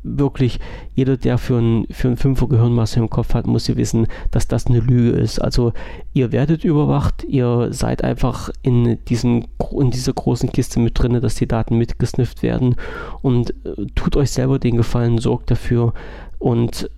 wirklich 0.02 0.61
jeder, 0.94 1.16
der 1.16 1.38
für 1.38 1.58
ein, 1.58 1.87
für 1.90 2.08
ein 2.08 2.16
Fünfer 2.16 2.48
Gehirnmasse 2.48 3.00
im 3.00 3.11
Kopf 3.11 3.34
hat, 3.34 3.46
muss 3.46 3.68
ja 3.68 3.76
wissen, 3.76 4.06
dass 4.30 4.48
das 4.48 4.66
eine 4.66 4.80
Lüge 4.80 5.11
ist. 5.11 5.38
Also 5.40 5.72
ihr 6.12 6.32
werdet 6.32 6.64
überwacht, 6.64 7.24
ihr 7.24 7.68
seid 7.72 8.04
einfach 8.04 8.50
in, 8.62 8.98
diesen, 9.06 9.46
in 9.72 9.90
dieser 9.90 10.12
großen 10.12 10.50
Kiste 10.52 10.80
mit 10.80 10.98
drin, 10.98 11.20
dass 11.20 11.34
die 11.34 11.48
Daten 11.48 11.76
mitgesnifft 11.78 12.42
werden 12.42 12.76
und 13.22 13.50
äh, 13.64 13.87
tut 13.94 14.16
euch 14.16 14.30
selber 14.30 14.58
den 14.58 14.76
Gefallen, 14.76 15.18
sorgt 15.18 15.50
dafür 15.50 15.92
und 16.38 16.90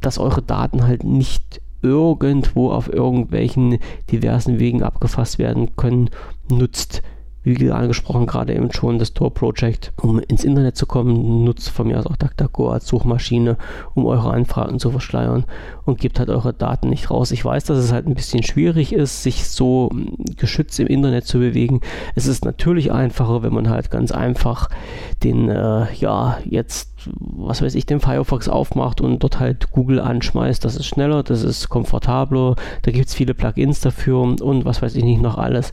dass 0.00 0.18
eure 0.18 0.42
Daten 0.42 0.86
halt 0.86 1.04
nicht 1.04 1.60
irgendwo 1.82 2.70
auf 2.70 2.92
irgendwelchen 2.92 3.78
diversen 4.10 4.58
Wegen 4.58 4.82
abgefasst 4.82 5.38
werden 5.38 5.76
können, 5.76 6.10
nutzt 6.50 7.02
wie 7.48 7.70
angesprochen, 7.70 8.26
gerade 8.26 8.54
eben 8.54 8.72
schon 8.72 8.98
das 8.98 9.14
Tor 9.14 9.32
Project, 9.32 9.92
um 10.00 10.18
ins 10.18 10.44
Internet 10.44 10.76
zu 10.76 10.86
kommen, 10.86 11.44
nutzt 11.44 11.70
von 11.70 11.86
mir 11.86 11.98
aus 11.98 12.06
auch 12.06 12.16
DuckDuckGo 12.16 12.70
als 12.70 12.86
Suchmaschine, 12.86 13.56
um 13.94 14.06
eure 14.06 14.30
Anfragen 14.30 14.78
zu 14.78 14.90
verschleiern 14.90 15.44
und 15.84 15.98
gebt 15.98 16.18
halt 16.18 16.28
eure 16.28 16.52
Daten 16.52 16.88
nicht 16.88 17.10
raus. 17.10 17.30
Ich 17.30 17.44
weiß, 17.44 17.64
dass 17.64 17.78
es 17.78 17.92
halt 17.92 18.06
ein 18.06 18.14
bisschen 18.14 18.42
schwierig 18.42 18.92
ist, 18.92 19.22
sich 19.22 19.48
so 19.48 19.88
hm, 19.90 20.16
geschützt 20.36 20.78
im 20.80 20.86
Internet 20.86 21.26
zu 21.26 21.38
bewegen. 21.38 21.80
Es 22.14 22.26
ist 22.26 22.44
natürlich 22.44 22.92
einfacher, 22.92 23.42
wenn 23.42 23.54
man 23.54 23.70
halt 23.70 23.90
ganz 23.90 24.12
einfach 24.12 24.68
den, 25.22 25.48
äh, 25.48 25.92
ja, 25.94 26.38
jetzt, 26.44 26.97
was 27.06 27.62
weiß 27.62 27.74
ich, 27.74 27.86
den 27.86 28.00
Firefox 28.00 28.48
aufmacht 28.48 29.00
und 29.00 29.22
dort 29.22 29.40
halt 29.40 29.70
Google 29.72 30.00
anschmeißt. 30.00 30.64
Das 30.64 30.76
ist 30.76 30.86
schneller, 30.86 31.22
das 31.22 31.42
ist 31.42 31.68
komfortabler, 31.68 32.56
da 32.82 32.90
gibt 32.90 33.08
es 33.08 33.14
viele 33.14 33.34
Plugins 33.34 33.80
dafür 33.80 34.20
und 34.20 34.64
was 34.64 34.82
weiß 34.82 34.94
ich 34.96 35.04
nicht 35.04 35.22
noch 35.22 35.38
alles. 35.38 35.72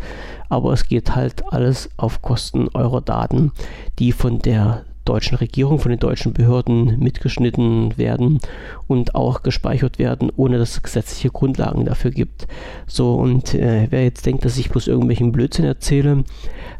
Aber 0.49 0.73
es 0.73 0.87
geht 0.87 1.15
halt 1.15 1.51
alles 1.51 1.89
auf 1.97 2.21
Kosten 2.21 2.67
eurer 2.73 3.01
Daten, 3.01 3.51
die 3.99 4.11
von 4.11 4.39
der 4.39 4.83
deutschen 5.05 5.37
Regierung, 5.37 5.79
von 5.79 5.91
den 5.91 5.99
deutschen 5.99 6.33
Behörden 6.33 6.99
mitgeschnitten 6.99 7.97
werden 7.97 8.39
und 8.87 9.15
auch 9.15 9.43
gespeichert 9.43 9.99
werden, 9.99 10.31
ohne 10.35 10.57
dass 10.57 10.71
es 10.71 10.83
gesetzliche 10.83 11.29
Grundlagen 11.29 11.85
dafür 11.85 12.11
gibt. 12.11 12.47
So, 12.87 13.15
und 13.15 13.53
äh, 13.53 13.87
wer 13.89 14.03
jetzt 14.03 14.25
denkt, 14.25 14.43
dass 14.43 14.57
ich 14.57 14.69
bloß 14.69 14.87
irgendwelchen 14.87 15.31
Blödsinn 15.31 15.65
erzähle, 15.65 16.23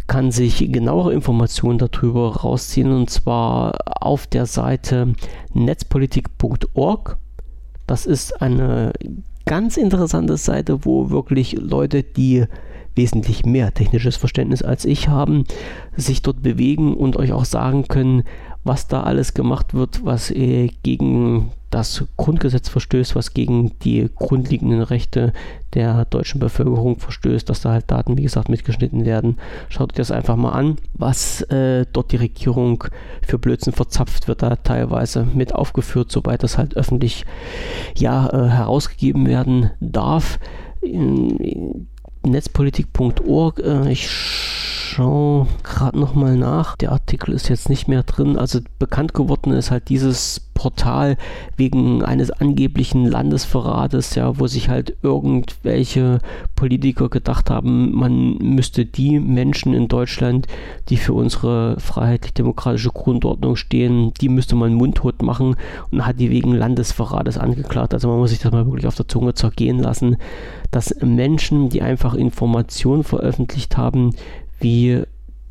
kann 0.08 0.32
sich 0.32 0.72
genauere 0.72 1.14
Informationen 1.14 1.78
darüber 1.78 2.36
rausziehen 2.38 2.92
und 2.92 3.10
zwar 3.10 3.78
auf 4.02 4.28
der 4.28 4.46
Seite 4.46 5.14
netzpolitik.org. 5.54 7.18
Das 7.88 8.06
ist 8.06 8.42
eine 8.42 8.94
ganz 9.46 9.78
interessante 9.78 10.38
Seite, 10.38 10.86
wo 10.86 11.10
wirklich 11.10 11.54
Leute, 11.54 12.04
die 12.04 12.46
wesentlich 12.95 13.45
mehr 13.45 13.73
technisches 13.73 14.15
Verständnis 14.15 14.62
als 14.62 14.86
ich 14.86 15.08
haben, 15.08 15.43
sich 15.95 16.21
dort 16.21 16.41
bewegen 16.41 16.95
und 16.95 17.17
euch 17.17 17.34
auch 17.34 17.45
sagen 17.45 17.88
können, 17.88 18.23
was 18.63 18.88
da 18.88 19.03
alles 19.03 19.34
gemacht 19.34 19.73
wird, 19.73 20.03
was 20.03 20.31
äh, 20.31 20.69
gegen 20.81 21.51
das 21.69 22.05
Grundgesetz 22.15 22.69
verstößt, 22.69 23.15
was 23.15 23.34
gegen 23.34 23.77
die 23.79 24.10
grundlegenden 24.15 24.81
Rechte 24.81 25.34
der 25.73 26.05
deutschen 26.05 26.39
Bevölkerung 26.39 26.97
verstößt, 26.97 27.49
dass 27.49 27.62
da 27.62 27.71
halt 27.71 27.91
Daten, 27.91 28.17
wie 28.17 28.23
gesagt, 28.23 28.47
mitgeschnitten 28.49 29.05
werden. 29.05 29.38
Schaut 29.67 29.91
euch 29.91 29.97
das 29.97 30.10
einfach 30.10 30.38
mal 30.38 30.51
an, 30.51 30.77
was 30.93 31.41
äh, 31.43 31.86
dort 31.91 32.13
die 32.13 32.17
Regierung 32.17 32.86
für 33.21 33.38
Blödsinn 33.38 33.73
verzapft 33.73 34.27
wird, 34.29 34.41
da 34.41 34.55
teilweise 34.55 35.27
mit 35.34 35.53
aufgeführt, 35.53 36.12
soweit 36.12 36.43
das 36.43 36.58
halt 36.58 36.77
öffentlich 36.77 37.25
ja, 37.97 38.29
äh, 38.29 38.49
herausgegeben 38.49 39.27
werden 39.27 39.71
darf. 39.81 40.39
In, 40.81 41.88
netzpolitik.org. 42.32 43.60
Äh, 43.60 43.92
ich 43.92 44.08
schaue 44.95 45.47
gerade 45.63 45.99
nochmal 45.99 46.38
nach. 46.38 46.77
Der 46.77 46.93
Artikel 46.93 47.34
ist 47.34 47.49
jetzt 47.49 47.67
nicht 47.67 47.89
mehr 47.89 48.03
drin. 48.03 48.38
Also 48.38 48.62
bekannt 48.79 49.13
geworden 49.13 49.51
ist 49.51 49.69
halt 49.69 49.89
dieses 49.89 50.39
Portal 50.53 51.17
wegen 51.58 52.01
eines 52.01 52.31
angeblichen 52.31 53.05
Landesverrates, 53.05 54.15
ja, 54.15 54.39
wo 54.39 54.47
sich 54.47 54.69
halt 54.69 54.95
irgendwelche 55.01 56.19
Politiker 56.55 57.10
gedacht 57.10 57.49
haben, 57.49 57.93
man 57.93 58.38
müsste 58.38 58.86
die 58.86 59.19
Menschen 59.19 59.73
in 59.73 59.89
Deutschland, 59.89 60.47
die 60.88 60.95
für 60.95 61.12
unsere 61.12 61.77
freiheitlich-demokratische 61.77 62.91
Grundordnung 62.91 63.58
stehen, 63.58 64.13
die 64.21 64.29
müsste 64.29 64.55
man 64.55 64.73
mundtot 64.73 65.21
machen 65.21 65.58
und 65.91 66.05
hat 66.05 66.21
die 66.21 66.29
wegen 66.29 66.53
Landesverrates 66.53 67.38
angeklagt. 67.38 67.93
Also 67.93 68.08
man 68.08 68.19
muss 68.19 68.29
sich 68.29 68.39
das 68.39 68.53
mal 68.53 68.65
wirklich 68.65 68.88
auf 68.88 68.95
der 68.95 69.10
Zunge 69.10 69.34
zergehen 69.34 69.79
lassen, 69.79 70.15
dass 70.71 70.95
Menschen, 71.01 71.67
die 71.67 71.81
einfach 71.81 72.13
Informationen 72.13 73.03
veröffentlicht 73.03 73.75
haben, 73.75 74.12
wie 74.60 75.04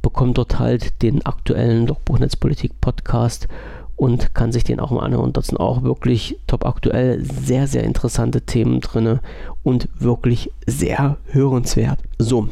bekommt 0.01 0.37
dort 0.37 0.59
halt 0.59 1.01
den 1.01 1.25
aktuellen 1.25 1.87
Logbuch 1.87 2.19
Netzpolitik 2.19 2.79
Podcast 2.81 3.47
und 3.95 4.33
kann 4.33 4.51
sich 4.51 4.63
den 4.63 4.79
auch 4.79 4.91
mal 4.91 5.03
anhören. 5.03 5.25
Und 5.25 5.37
dort 5.37 5.45
sind 5.45 5.59
auch 5.59 5.83
wirklich 5.83 6.39
top 6.47 6.65
aktuell 6.65 7.23
sehr, 7.23 7.67
sehr 7.67 7.83
interessante 7.83 8.41
Themen 8.41 8.81
drin 8.81 9.19
und 9.63 9.89
wirklich 9.97 10.51
sehr 10.67 11.17
hörenswert. 11.25 11.99
So, 12.17 12.49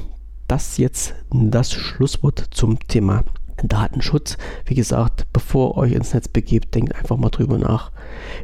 das 0.47 0.77
jetzt 0.77 1.15
das 1.31 1.71
Schlusswort 1.71 2.47
zum 2.51 2.79
Thema 2.87 3.23
Datenschutz. 3.61 4.37
Wie 4.65 4.75
gesagt, 4.75 5.25
bevor 5.31 5.71
ihr 5.71 5.77
euch 5.77 5.91
ins 5.93 6.13
Netz 6.13 6.27
begebt, 6.27 6.75
denkt 6.75 6.95
einfach 6.95 7.17
mal 7.17 7.29
drüber 7.29 7.57
nach, 7.57 7.91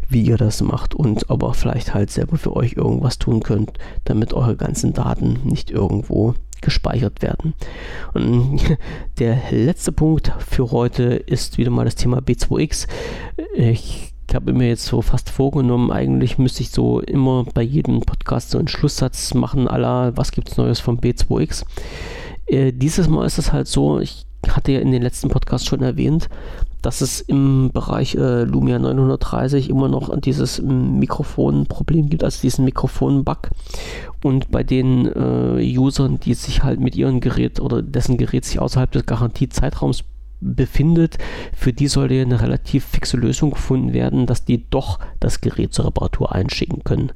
wie 0.08 0.24
ihr 0.24 0.38
das 0.38 0.62
macht 0.62 0.94
und 0.94 1.30
ob 1.30 1.44
ihr 1.44 1.54
vielleicht 1.54 1.94
halt 1.94 2.12
selber 2.12 2.38
für 2.38 2.56
euch 2.56 2.74
irgendwas 2.74 3.18
tun 3.20 3.42
könnt, 3.42 3.78
damit 4.06 4.34
eure 4.34 4.56
ganzen 4.56 4.94
Daten 4.94 5.40
nicht 5.44 5.72
irgendwo 5.72 6.36
gespeichert 6.62 7.22
werden. 7.22 7.54
Und 8.14 8.60
der 9.20 9.38
letzte 9.52 9.92
Punkt 9.92 10.32
für 10.40 10.72
heute 10.72 11.04
ist 11.04 11.58
wieder 11.58 11.72
mal 11.72 11.86
das 11.86 11.96
Thema 11.96 12.20
B2X. 12.20 12.88
Ich 13.56 14.14
habe 14.34 14.54
mir 14.54 14.68
jetzt 14.68 14.86
so 14.86 15.02
fast 15.02 15.30
vorgenommen, 15.30 15.92
eigentlich 15.92 16.38
müsste 16.38 16.62
ich 16.62 16.70
so 16.70 17.00
immer 17.00 17.46
bei 17.54 17.62
jedem 17.62 18.02
Podcast 18.02 18.52
so 18.52 18.60
einen 18.60 18.68
Schlusssatz 18.68 19.34
machen, 19.34 19.68
aller 19.68 20.16
was 20.18 20.32
gibt 20.32 20.50
es 20.50 20.58
Neues 20.58 20.80
vom 20.80 21.00
B2X. 21.00 21.66
Äh, 22.46 22.72
dieses 22.72 23.08
Mal 23.08 23.26
ist 23.26 23.38
es 23.38 23.52
halt 23.52 23.68
so, 23.68 24.00
ich 24.00 24.26
hatte 24.48 24.72
ja 24.72 24.80
in 24.80 24.92
den 24.92 25.02
letzten 25.02 25.30
Podcasts 25.30 25.68
schon 25.68 25.82
erwähnt, 25.82 26.30
dass 26.82 27.02
es 27.02 27.22
im 27.22 27.72
Bereich 27.74 28.16
äh, 28.16 28.44
Lumia 28.44 28.80
930 28.80 29.70
immer 29.70 29.90
noch 29.90 30.18
dieses 30.20 30.62
Mikrofonproblem 30.62 32.10
gibt, 32.10 32.24
also 32.24 32.42
diesen 32.42 32.66
Mikrofon-Bug. 32.66 33.50
Und 34.24 34.52
bei 34.52 34.64
den 34.64 35.06
äh, 35.06 35.78
Usern, 35.78 36.20
die 36.20 36.34
sich 36.34 36.64
halt 36.64 36.80
mit 36.80 36.96
ihrem 36.96 37.20
Gerät 37.20 37.60
oder 37.60 37.82
dessen 37.82 38.18
Gerät 38.18 38.46
sich 38.46 38.60
außerhalb 38.60 38.92
des 38.92 39.06
Garantiezeitraums 39.06 40.04
befindet, 40.42 41.18
für 41.54 41.74
die 41.74 41.88
sollte 41.88 42.22
eine 42.22 42.42
relativ 42.42 42.86
fixe 42.86 43.18
Lösung 43.18 43.52
gefunden 43.52 43.94
werden, 43.94 44.26
dass 44.26 44.46
die 44.46 44.70
doch 44.70 45.00
das 45.20 45.42
Gerät 45.42 45.74
zur 45.74 45.88
Reparatur 45.88 46.34
einschicken 46.34 46.84
können. 46.84 47.12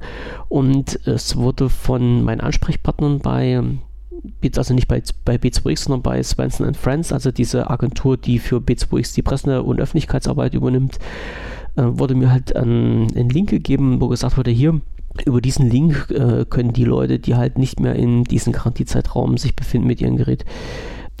Und 0.48 1.00
es 1.06 1.36
wurde 1.36 1.70
von 1.70 2.22
meinen 2.22 2.40
Ansprechpartnern 2.40 3.20
bei 3.20 3.62
also 4.56 4.74
nicht 4.74 4.88
bei, 4.88 5.02
bei 5.24 5.36
B2X, 5.36 5.84
sondern 5.84 6.02
bei 6.02 6.22
Svensson 6.22 6.74
Friends, 6.74 7.12
also 7.12 7.30
diese 7.30 7.70
Agentur, 7.70 8.16
die 8.16 8.38
für 8.38 8.56
B2X 8.56 9.14
die 9.14 9.22
Presse- 9.22 9.62
und 9.62 9.80
Öffentlichkeitsarbeit 9.80 10.54
übernimmt, 10.54 10.98
äh, 11.76 11.82
wurde 11.84 12.14
mir 12.14 12.30
halt 12.30 12.54
ein, 12.54 13.08
ein 13.16 13.28
Link 13.28 13.50
gegeben, 13.50 14.00
wo 14.00 14.08
gesagt 14.08 14.36
wurde, 14.36 14.50
hier, 14.50 14.80
über 15.24 15.40
diesen 15.40 15.70
Link 15.70 16.10
äh, 16.10 16.44
können 16.48 16.72
die 16.72 16.84
Leute, 16.84 17.18
die 17.18 17.36
halt 17.36 17.58
nicht 17.58 17.78
mehr 17.78 17.94
in 17.94 18.24
diesem 18.24 18.52
Garantiezeitraum 18.52 19.38
sich 19.38 19.54
befinden 19.54 19.86
mit 19.86 20.00
ihrem 20.00 20.16
Gerät, 20.16 20.44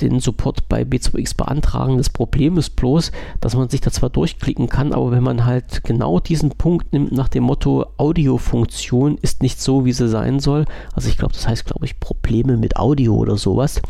den 0.00 0.20
Support 0.20 0.68
bei 0.68 0.82
B2X 0.82 1.36
beantragen. 1.36 1.98
Das 1.98 2.10
Problem 2.10 2.58
ist 2.58 2.76
bloß, 2.76 3.12
dass 3.40 3.54
man 3.54 3.68
sich 3.68 3.80
da 3.80 3.90
zwar 3.90 4.10
durchklicken 4.10 4.68
kann, 4.68 4.92
aber 4.92 5.10
wenn 5.10 5.22
man 5.22 5.44
halt 5.44 5.84
genau 5.84 6.20
diesen 6.20 6.50
Punkt 6.50 6.92
nimmt 6.92 7.12
nach 7.12 7.28
dem 7.28 7.44
Motto 7.44 7.86
Audiofunktion 7.96 9.18
ist 9.22 9.42
nicht 9.42 9.60
so, 9.60 9.84
wie 9.84 9.92
sie 9.92 10.08
sein 10.08 10.40
soll, 10.40 10.64
also 10.92 11.08
ich 11.08 11.16
glaube, 11.16 11.34
das 11.34 11.46
heißt, 11.46 11.64
glaube 11.64 11.84
ich, 11.84 12.00
Probleme 12.00 12.56
mit 12.56 12.76
Audio 12.76 13.14
oder 13.14 13.36
sowas, 13.36 13.80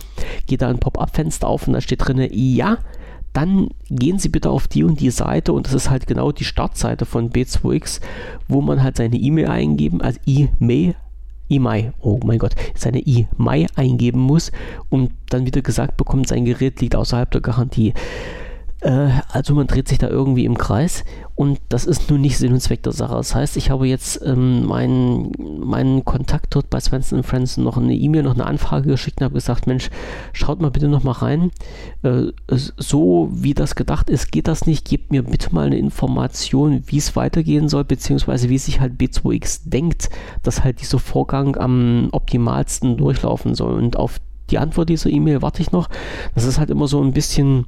geht 0.47 0.63
da 0.63 0.69
ein 0.69 0.79
Pop-up-Fenster 0.79 1.49
auf 1.49 1.67
und 1.67 1.73
da 1.73 1.81
steht 1.81 2.07
drin, 2.07 2.29
ja, 2.33 2.79
dann 3.33 3.69
gehen 3.91 4.21
Sie 4.21 4.29
bitte 4.29 4.49
auf 4.49 4.69
die 4.69 4.85
und 4.85 5.01
die 5.01 5.11
Seite 5.11 5.53
und 5.53 5.67
das 5.67 5.75
ist 5.75 5.91
halt 5.91 6.07
genau 6.07 6.31
die 6.31 6.45
Startseite 6.45 7.05
von 7.05 7.31
B2X, 7.31 8.01
wo 8.47 8.61
man 8.61 8.83
halt 8.83 8.97
seine 8.97 9.17
E-Mail 9.17 9.49
eingeben, 9.49 10.01
also 10.01 10.21
E-Mail 10.25 10.95
E-Mai, 11.49 11.93
oh 12.01 12.21
mein 12.25 12.39
Gott, 12.39 12.55
seine 12.75 13.01
E-Mai 13.01 13.67
eingeben 13.75 14.21
muss 14.21 14.53
und 14.89 15.13
dann 15.29 15.47
wieder 15.47 15.63
gesagt 15.63 15.97
bekommt, 15.97 16.29
sein 16.29 16.45
Gerät 16.45 16.81
liegt 16.81 16.97
außerhalb 16.97 17.31
der 17.31 17.41
Garantie. 17.41 17.93
Äh, 18.85 19.09
also 19.33 19.55
man 19.55 19.67
dreht 19.67 19.89
sich 19.89 19.99
da 19.99 20.09
irgendwie 20.09 20.45
im 20.45 20.59
Kreis 20.59 21.05
und 21.35 21.59
das 21.71 21.87
ist 21.87 22.11
nun 22.11 22.21
nicht 22.21 22.37
Sinn 22.37 22.53
und 22.53 22.61
Zweck 22.61 22.83
der 22.83 22.93
Sache. 22.93 23.15
Das 23.15 23.35
heißt, 23.35 23.57
ich 23.57 23.71
habe 23.71 23.89
jetzt 23.89 24.21
ähm, 24.25 24.67
meinen, 24.67 25.33
meinen 25.39 26.05
Kontakt 26.05 26.55
dort 26.55 26.69
bei 26.69 26.79
Svensson 26.79 27.23
Friends 27.23 27.57
noch 27.57 27.79
eine 27.79 27.95
E-Mail, 27.95 28.23
noch 28.23 28.35
eine 28.35 28.45
Anfrage 28.45 28.91
geschickt 28.91 29.21
und 29.21 29.25
habe 29.25 29.35
gesagt, 29.35 29.67
Mensch, 29.67 29.91
schaut 30.35 30.61
mal 30.61 30.71
bitte 30.71 30.89
noch 30.89 31.03
mal 31.03 31.13
rein. 31.13 31.51
Äh, 32.03 32.27
so 32.49 33.31
wie 33.33 33.55
das 33.55 33.75
gedacht 33.75 34.11
ist, 34.11 34.31
geht 34.31 34.49
das 34.49 34.67
nicht. 34.67 34.87
Gebt 34.87 35.11
mir 35.11 35.23
bitte 35.23 35.55
mal 35.55 35.67
eine 35.67 35.79
Information, 35.79 36.83
wie 36.87 36.99
es 36.99 37.17
weitergehen 37.17 37.71
soll, 37.71 37.85
beziehungsweise 37.85 38.51
wie 38.51 38.59
sich 38.59 38.81
halt 38.81 39.01
B2X 39.01 39.63
denkt, 39.65 40.11
dass 40.43 40.63
halt 40.63 40.83
dieser 40.83 40.99
Vorgang 40.99 41.57
am 41.57 42.11
optimalsten 42.13 42.99
durchlaufen 42.99 43.55
soll. 43.55 43.73
Und 43.75 43.97
auf 43.97 44.21
die 44.51 44.59
Antwort 44.59 44.91
dieser 44.91 45.09
E-Mail 45.09 45.41
warte 45.41 45.63
ich 45.63 45.73
noch. 45.73 45.89
Das 46.35 46.45
ist 46.45 46.59
halt 46.59 46.69
immer 46.69 46.87
so 46.87 47.03
ein 47.03 47.13
bisschen 47.13 47.65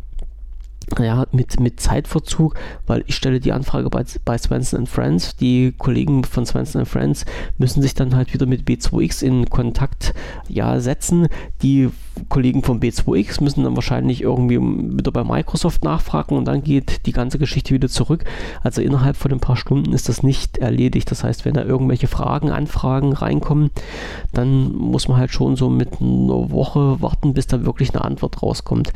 ja, 1.00 1.26
mit, 1.32 1.58
mit 1.58 1.80
Zeitverzug, 1.80 2.54
weil 2.86 3.02
ich 3.06 3.16
stelle 3.16 3.40
die 3.40 3.52
Anfrage 3.52 3.90
bei, 3.90 4.04
bei 4.24 4.38
Svensson 4.38 4.86
Friends. 4.86 5.36
Die 5.36 5.72
Kollegen 5.76 6.24
von 6.24 6.46
Svensson 6.46 6.86
Friends 6.86 7.24
müssen 7.58 7.82
sich 7.82 7.94
dann 7.94 8.14
halt 8.14 8.32
wieder 8.32 8.46
mit 8.46 8.68
B2X 8.68 9.22
in 9.22 9.50
Kontakt 9.50 10.14
ja, 10.48 10.78
setzen. 10.78 11.28
Die 11.62 11.90
Kollegen 12.28 12.62
von 12.62 12.80
B2X 12.80 13.42
müssen 13.42 13.64
dann 13.64 13.76
wahrscheinlich 13.76 14.22
irgendwie 14.22 14.58
wieder 14.58 15.10
bei 15.10 15.24
Microsoft 15.24 15.84
nachfragen 15.84 16.36
und 16.36 16.46
dann 16.46 16.62
geht 16.62 17.04
die 17.06 17.12
ganze 17.12 17.38
Geschichte 17.38 17.74
wieder 17.74 17.88
zurück. 17.88 18.24
Also 18.62 18.80
innerhalb 18.80 19.16
von 19.16 19.32
ein 19.32 19.40
paar 19.40 19.56
Stunden 19.56 19.92
ist 19.92 20.08
das 20.08 20.22
nicht 20.22 20.58
erledigt. 20.58 21.10
Das 21.10 21.24
heißt, 21.24 21.44
wenn 21.44 21.54
da 21.54 21.64
irgendwelche 21.64 22.06
Fragen, 22.06 22.50
Anfragen 22.50 23.12
reinkommen, 23.12 23.70
dann 24.32 24.72
muss 24.72 25.08
man 25.08 25.18
halt 25.18 25.30
schon 25.30 25.56
so 25.56 25.68
mit 25.68 26.00
einer 26.00 26.50
Woche 26.50 27.02
warten, 27.02 27.34
bis 27.34 27.48
da 27.48 27.64
wirklich 27.64 27.94
eine 27.94 28.04
Antwort 28.04 28.42
rauskommt. 28.42 28.92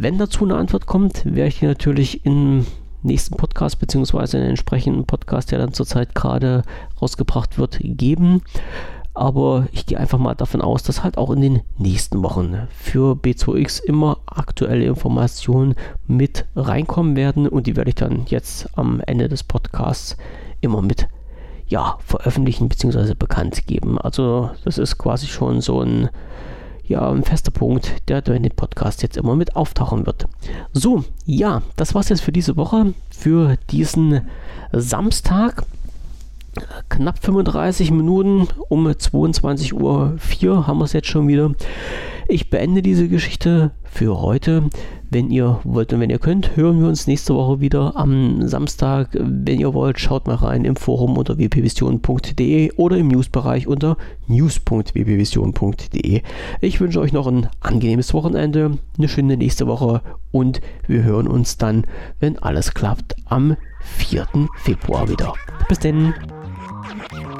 Wenn 0.00 0.16
dazu 0.16 0.44
eine 0.44 0.54
Antwort 0.54 0.86
kommt, 0.86 1.24
werde 1.24 1.48
ich 1.48 1.58
die 1.58 1.66
natürlich 1.66 2.24
im 2.24 2.64
nächsten 3.02 3.36
Podcast 3.36 3.80
beziehungsweise 3.80 4.36
in 4.36 4.44
den 4.44 4.50
entsprechenden 4.50 5.06
Podcast, 5.06 5.50
der 5.50 5.58
dann 5.58 5.72
zurzeit 5.72 6.14
gerade 6.14 6.62
rausgebracht 7.02 7.58
wird, 7.58 7.80
geben. 7.82 8.42
Aber 9.12 9.66
ich 9.72 9.86
gehe 9.86 9.98
einfach 9.98 10.20
mal 10.20 10.36
davon 10.36 10.62
aus, 10.62 10.84
dass 10.84 11.02
halt 11.02 11.18
auch 11.18 11.32
in 11.32 11.40
den 11.40 11.62
nächsten 11.78 12.22
Wochen 12.22 12.68
für 12.70 13.16
B2X 13.16 13.82
immer 13.82 14.18
aktuelle 14.26 14.84
Informationen 14.84 15.74
mit 16.06 16.46
reinkommen 16.54 17.16
werden 17.16 17.48
und 17.48 17.66
die 17.66 17.74
werde 17.74 17.88
ich 17.88 17.96
dann 17.96 18.22
jetzt 18.26 18.68
am 18.78 19.00
Ende 19.04 19.28
des 19.28 19.42
Podcasts 19.42 20.16
immer 20.60 20.80
mit 20.80 21.08
ja, 21.66 21.98
veröffentlichen 22.04 22.68
bzw. 22.68 23.14
bekannt 23.14 23.66
geben. 23.66 23.98
Also 23.98 24.50
das 24.64 24.78
ist 24.78 24.96
quasi 24.96 25.26
schon 25.26 25.60
so 25.60 25.82
ein 25.82 26.08
ja, 26.88 27.10
ein 27.10 27.22
fester 27.22 27.50
Punkt, 27.50 27.96
der 28.08 28.26
in 28.28 28.42
dem 28.42 28.54
Podcast 28.54 29.02
jetzt 29.02 29.16
immer 29.16 29.36
mit 29.36 29.56
auftauchen 29.56 30.06
wird. 30.06 30.26
So, 30.72 31.04
ja, 31.26 31.62
das 31.76 31.94
war's 31.94 32.08
jetzt 32.08 32.22
für 32.22 32.32
diese 32.32 32.56
Woche, 32.56 32.94
für 33.10 33.56
diesen 33.70 34.22
Samstag. 34.72 35.64
Knapp 36.88 37.18
35 37.18 37.90
Minuten 37.90 38.48
um 38.68 38.86
22.04 38.86 39.72
Uhr 40.48 40.66
haben 40.66 40.78
wir 40.78 40.84
es 40.84 40.92
jetzt 40.92 41.08
schon 41.08 41.28
wieder. 41.28 41.52
Ich 42.30 42.50
beende 42.50 42.82
diese 42.82 43.08
Geschichte 43.08 43.70
für 43.84 44.20
heute. 44.20 44.68
Wenn 45.10 45.30
ihr 45.30 45.60
wollt 45.64 45.94
und 45.94 46.00
wenn 46.00 46.10
ihr 46.10 46.18
könnt, 46.18 46.56
hören 46.56 46.78
wir 46.78 46.88
uns 46.88 47.06
nächste 47.06 47.34
Woche 47.34 47.60
wieder 47.60 47.96
am 47.96 48.46
Samstag. 48.46 49.08
Wenn 49.18 49.58
ihr 49.58 49.72
wollt, 49.72 49.98
schaut 49.98 50.26
mal 50.26 50.34
rein 50.34 50.66
im 50.66 50.76
Forum 50.76 51.16
unter 51.16 51.38
wpvision.de 51.38 52.72
oder 52.76 52.98
im 52.98 53.08
Newsbereich 53.08 53.66
unter 53.66 53.96
news.wpvision.de. 54.26 56.22
Ich 56.60 56.80
wünsche 56.80 57.00
euch 57.00 57.14
noch 57.14 57.26
ein 57.26 57.48
angenehmes 57.60 58.12
Wochenende, 58.12 58.76
eine 58.98 59.08
schöne 59.08 59.38
nächste 59.38 59.66
Woche 59.66 60.02
und 60.30 60.60
wir 60.86 61.04
hören 61.04 61.28
uns 61.28 61.56
dann, 61.56 61.86
wenn 62.20 62.38
alles 62.38 62.74
klappt, 62.74 63.16
am 63.24 63.56
4. 63.80 64.26
Februar 64.58 65.08
wieder. 65.08 65.32
Bis 65.70 65.78
denn. 65.78 66.12